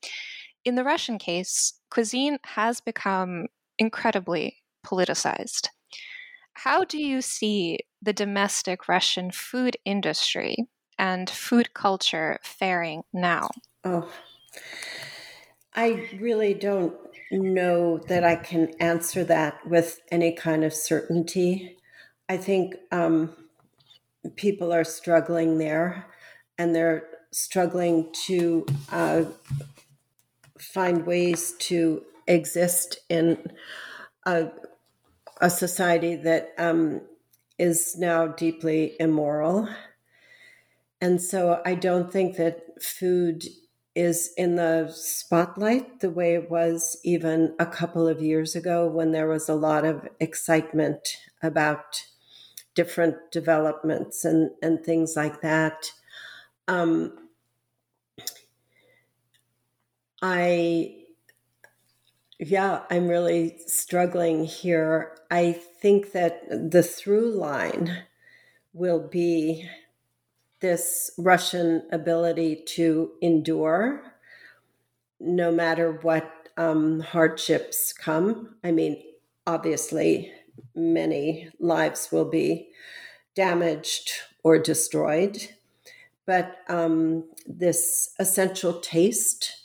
[0.64, 3.46] In the Russian case, cuisine has become
[3.78, 5.68] incredibly politicized.
[6.54, 13.48] How do you see the domestic Russian food industry and food culture faring now?
[13.82, 14.10] Oh,
[15.74, 16.94] I really don't
[17.30, 21.76] know that I can answer that with any kind of certainty.
[22.28, 23.34] I think um,
[24.36, 26.06] people are struggling there
[26.58, 29.24] and they're struggling to uh,
[30.58, 33.46] find ways to exist in
[34.26, 34.50] a
[35.40, 37.00] a society that um,
[37.58, 39.68] is now deeply immoral.
[41.00, 43.44] And so I don't think that food
[43.94, 49.12] is in the spotlight the way it was even a couple of years ago when
[49.12, 52.02] there was a lot of excitement about
[52.74, 55.92] different developments and, and things like that.
[56.68, 57.12] Um,
[60.22, 61.04] I
[62.38, 65.16] yeah, I'm really struggling here.
[65.30, 68.04] I think that the through line
[68.72, 69.68] will be
[70.60, 74.02] this Russian ability to endure
[75.20, 78.56] no matter what um, hardships come.
[78.64, 79.02] I mean,
[79.46, 80.32] obviously,
[80.74, 82.68] many lives will be
[83.34, 85.48] damaged or destroyed,
[86.26, 89.64] but um, this essential taste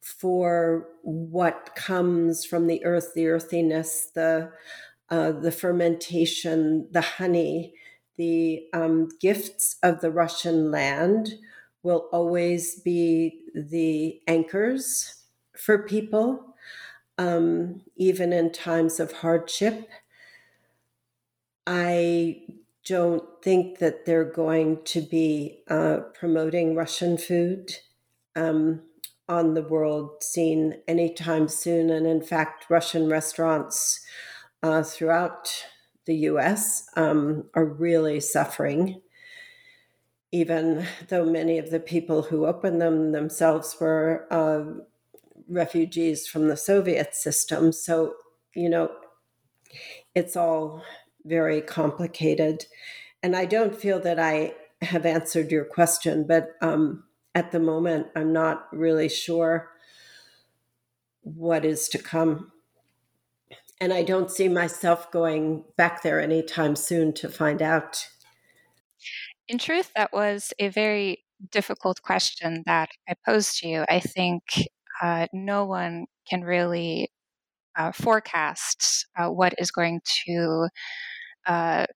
[0.00, 4.50] for what comes from the earth, the earthiness, the
[5.10, 7.74] uh, the fermentation, the honey,
[8.16, 11.34] the um, gifts of the Russian land
[11.82, 15.24] will always be the anchors
[15.58, 16.54] for people,
[17.18, 19.88] um, even in times of hardship.
[21.66, 22.42] I
[22.84, 27.72] don't think that they're going to be uh, promoting Russian food.
[28.34, 28.82] Um,
[29.32, 31.90] on the world scene anytime soon.
[31.90, 34.04] And in fact, Russian restaurants
[34.62, 35.64] uh, throughout
[36.04, 39.00] the US um, are really suffering,
[40.32, 44.64] even though many of the people who opened them themselves were uh,
[45.48, 47.72] refugees from the Soviet system.
[47.72, 48.14] So,
[48.54, 48.90] you know,
[50.14, 50.82] it's all
[51.24, 52.66] very complicated.
[53.22, 57.04] And I don't feel that I have answered your question, but um,
[57.34, 59.70] at the moment, I'm not really sure
[61.22, 62.50] what is to come.
[63.80, 68.06] And I don't see myself going back there anytime soon to find out.
[69.48, 73.84] In truth, that was a very difficult question that I posed to you.
[73.88, 74.42] I think
[75.00, 77.10] uh, no one can really
[77.76, 80.68] uh, forecast uh, what is going to
[81.46, 81.86] uh,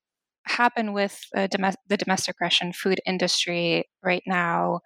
[0.47, 1.21] happen with
[1.51, 4.81] dom- the domestic Russian food industry right now.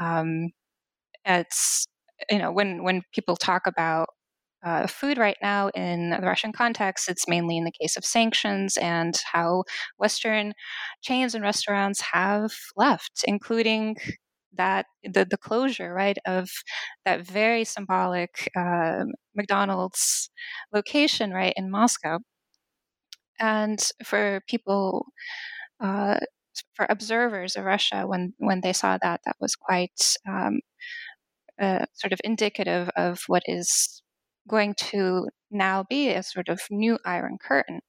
[0.00, 0.50] Um,
[1.24, 1.86] it's
[2.30, 4.08] you know when when people talk about
[4.64, 8.76] uh, food right now in the Russian context, it's mainly in the case of sanctions
[8.78, 9.64] and how
[9.98, 10.54] Western
[11.02, 13.96] chains and restaurants have left, including
[14.56, 16.48] that the, the closure right of
[17.04, 19.04] that very symbolic uh,
[19.34, 20.30] McDonald's
[20.72, 22.18] location right in Moscow,
[23.38, 25.06] and for people
[25.80, 26.18] uh,
[26.74, 30.60] for observers of Russia when when they saw that that was quite um,
[31.60, 34.02] uh, sort of indicative of what is
[34.48, 37.80] going to now be a sort of new Iron Curtain.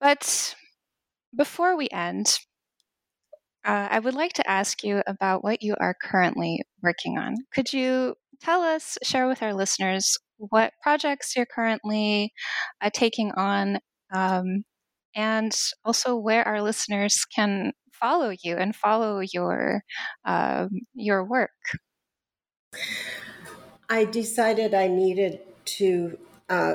[0.00, 0.54] But
[1.34, 2.38] before we end,
[3.64, 7.36] uh, I would like to ask you about what you are currently working on.
[7.54, 12.32] Could you tell us, share with our listeners, what projects you're currently
[12.80, 13.78] uh, taking on
[14.12, 14.64] um,
[15.14, 19.82] and also where our listeners can follow you and follow your
[20.24, 21.50] um, your work.
[23.88, 25.40] I decided I needed
[25.78, 26.18] to
[26.48, 26.74] uh,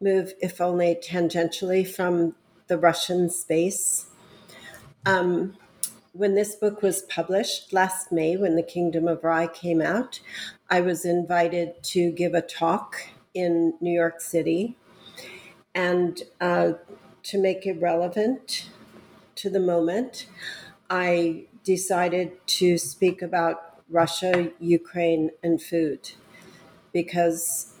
[0.00, 2.34] move, if only tangentially, from
[2.66, 4.06] the Russian space.
[5.04, 5.56] Um,
[6.16, 10.20] when this book was published last May, when The Kingdom of Rye came out,
[10.70, 12.96] I was invited to give a talk
[13.34, 14.76] in New York City.
[15.74, 16.72] And uh,
[17.24, 18.70] to make it relevant
[19.36, 20.26] to the moment,
[20.88, 26.12] I decided to speak about Russia, Ukraine, and food
[26.92, 27.74] because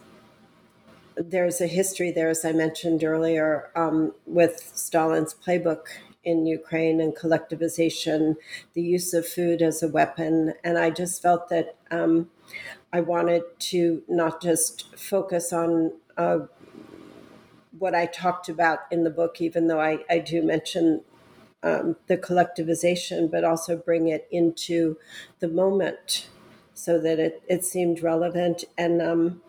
[1.16, 5.86] there's a history there, as I mentioned earlier, um, with Stalin's playbook
[6.26, 8.36] in Ukraine and collectivization,
[8.74, 10.54] the use of food as a weapon.
[10.64, 12.30] And I just felt that um,
[12.92, 16.40] I wanted to not just focus on uh,
[17.78, 21.02] what I talked about in the book, even though I, I do mention
[21.62, 24.98] um, the collectivization, but also bring it into
[25.40, 26.28] the moment
[26.74, 28.64] so that it, it seemed relevant.
[28.78, 29.42] And um,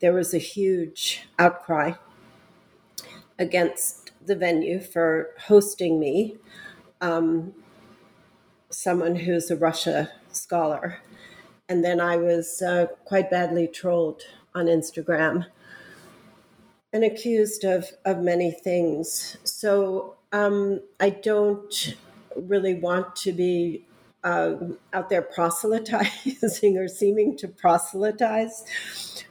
[0.00, 1.92] there was a huge outcry
[3.38, 6.36] against the venue for hosting me,
[7.00, 7.52] um,
[8.70, 10.98] someone who's a Russia scholar.
[11.68, 14.22] And then I was uh, quite badly trolled
[14.54, 15.46] on Instagram
[16.92, 19.36] and accused of, of many things.
[19.44, 21.96] So um, I don't
[22.36, 23.84] really want to be
[24.22, 24.54] uh,
[24.92, 28.64] out there proselytizing or seeming to proselytize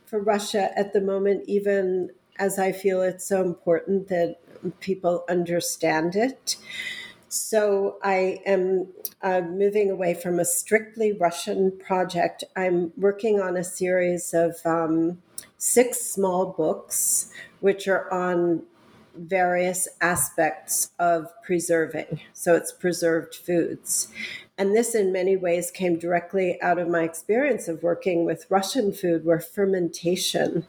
[0.06, 4.38] for Russia at the moment, even as I feel it's so important that
[4.80, 6.57] people understand it.
[7.30, 8.90] So I am
[9.22, 12.44] uh, moving away from a strictly Russian project.
[12.56, 15.18] I'm working on a series of um,
[15.57, 18.64] six small books, which are on
[19.15, 22.22] various aspects of preserving.
[22.34, 24.10] So it's preserved foods.
[24.57, 28.91] And this, in many ways, came directly out of my experience of working with Russian
[28.94, 30.68] food, where fermentation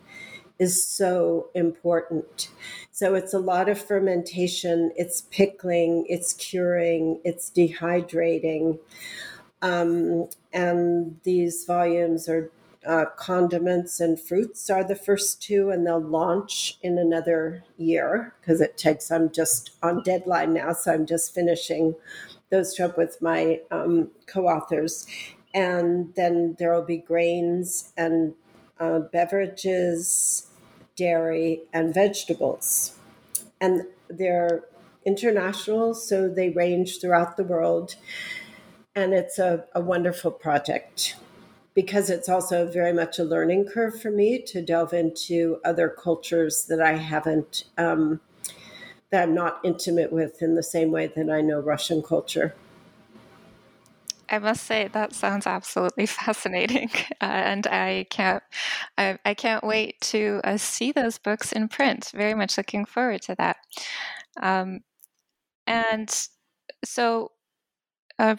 [0.59, 2.49] is so important.
[2.91, 8.79] So it's a lot of fermentation, it's pickling, it's curing, it's dehydrating.
[9.63, 12.51] Um, and these volumes are
[12.87, 18.61] uh, condiments and fruits are the first two, and they'll launch in another year because
[18.61, 21.95] it takes, I'm just on deadline now, so I'm just finishing
[22.51, 25.07] those two up with my um, co authors.
[25.55, 28.35] And then there will be grains and
[28.79, 30.49] beverages,
[30.97, 32.97] dairy, and vegetables.
[33.61, 34.65] And they're
[35.05, 37.97] international, so they range throughout the world.
[38.95, 41.17] And it's a, a wonderful project
[41.75, 46.67] because it's also very much a learning curve for me to delve into other cultures
[46.67, 48.21] that I haven't, um,
[49.11, 52.55] that I'm not intimate with in the same way that I know Russian culture.
[54.29, 56.91] I must say that sounds absolutely fascinating,
[57.21, 58.43] uh, and I can't,
[58.97, 62.11] I, I can't wait to uh, see those books in print.
[62.15, 63.57] Very much looking forward to that.
[64.43, 64.81] Um,
[65.67, 66.11] and
[66.85, 67.33] so,
[68.19, 68.37] uh,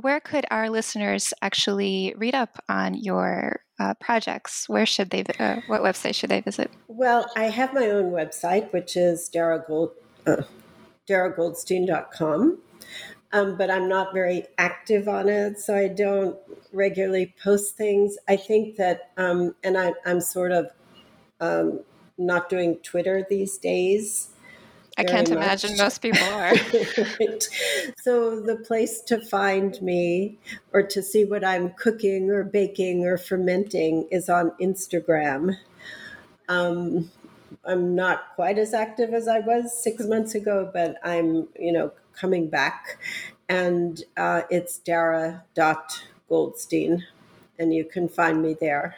[0.00, 4.68] where could our listeners actually read up on your uh, projects?
[4.68, 5.24] Where should they?
[5.38, 6.70] Uh, what website should they visit?
[6.88, 9.90] Well, I have my own website, which is Darra Gold,
[10.26, 10.42] uh,
[11.08, 12.58] darragoldstein.com
[13.34, 16.38] um, but I'm not very active on it, so I don't
[16.72, 18.16] regularly post things.
[18.28, 20.70] I think that, um, and I, am sort of
[21.40, 21.80] um,
[22.16, 24.28] not doing Twitter these days.
[24.96, 25.36] I can't much.
[25.36, 26.52] imagine most people are.
[27.20, 27.48] right.
[28.00, 30.38] So the place to find me
[30.72, 35.56] or to see what I'm cooking or baking or fermenting is on Instagram.
[36.48, 37.10] Um,
[37.64, 41.90] I'm not quite as active as I was six months ago, but I'm, you know,
[42.18, 42.98] coming back.
[43.48, 47.04] And uh, it's darra.goldstein,
[47.58, 48.96] and you can find me there.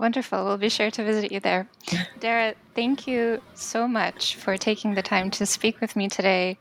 [0.00, 0.46] Wonderful.
[0.46, 1.68] We'll be sure to visit you there.
[2.20, 6.56] Darra, thank you so much for taking the time to speak with me today.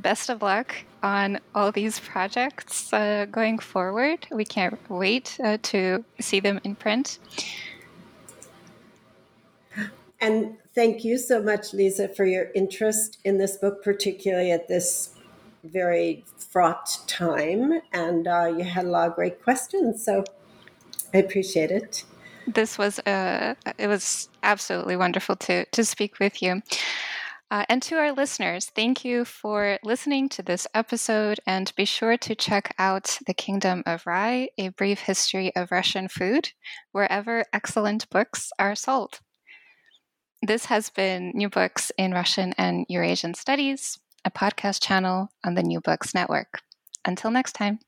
[0.00, 4.26] Best of luck on all these projects uh, going forward.
[4.32, 7.20] We can't wait uh, to see them in print.
[10.20, 15.14] And thank you so much, Lisa, for your interest in this book, particularly at this
[15.64, 17.80] very fraught time.
[17.92, 20.04] And uh, you had a lot of great questions.
[20.04, 20.24] So
[21.12, 22.04] I appreciate it.
[22.46, 26.62] This was uh, it was absolutely wonderful to to speak with you.
[27.52, 31.40] Uh, and to our listeners, thank you for listening to this episode.
[31.46, 36.06] And be sure to check out The Kingdom of Rye, a brief history of Russian
[36.06, 36.52] food,
[36.92, 39.18] wherever excellent books are sold.
[40.42, 45.62] This has been New Books in Russian and Eurasian Studies, a podcast channel on the
[45.62, 46.62] New Books Network.
[47.04, 47.78] Until next time.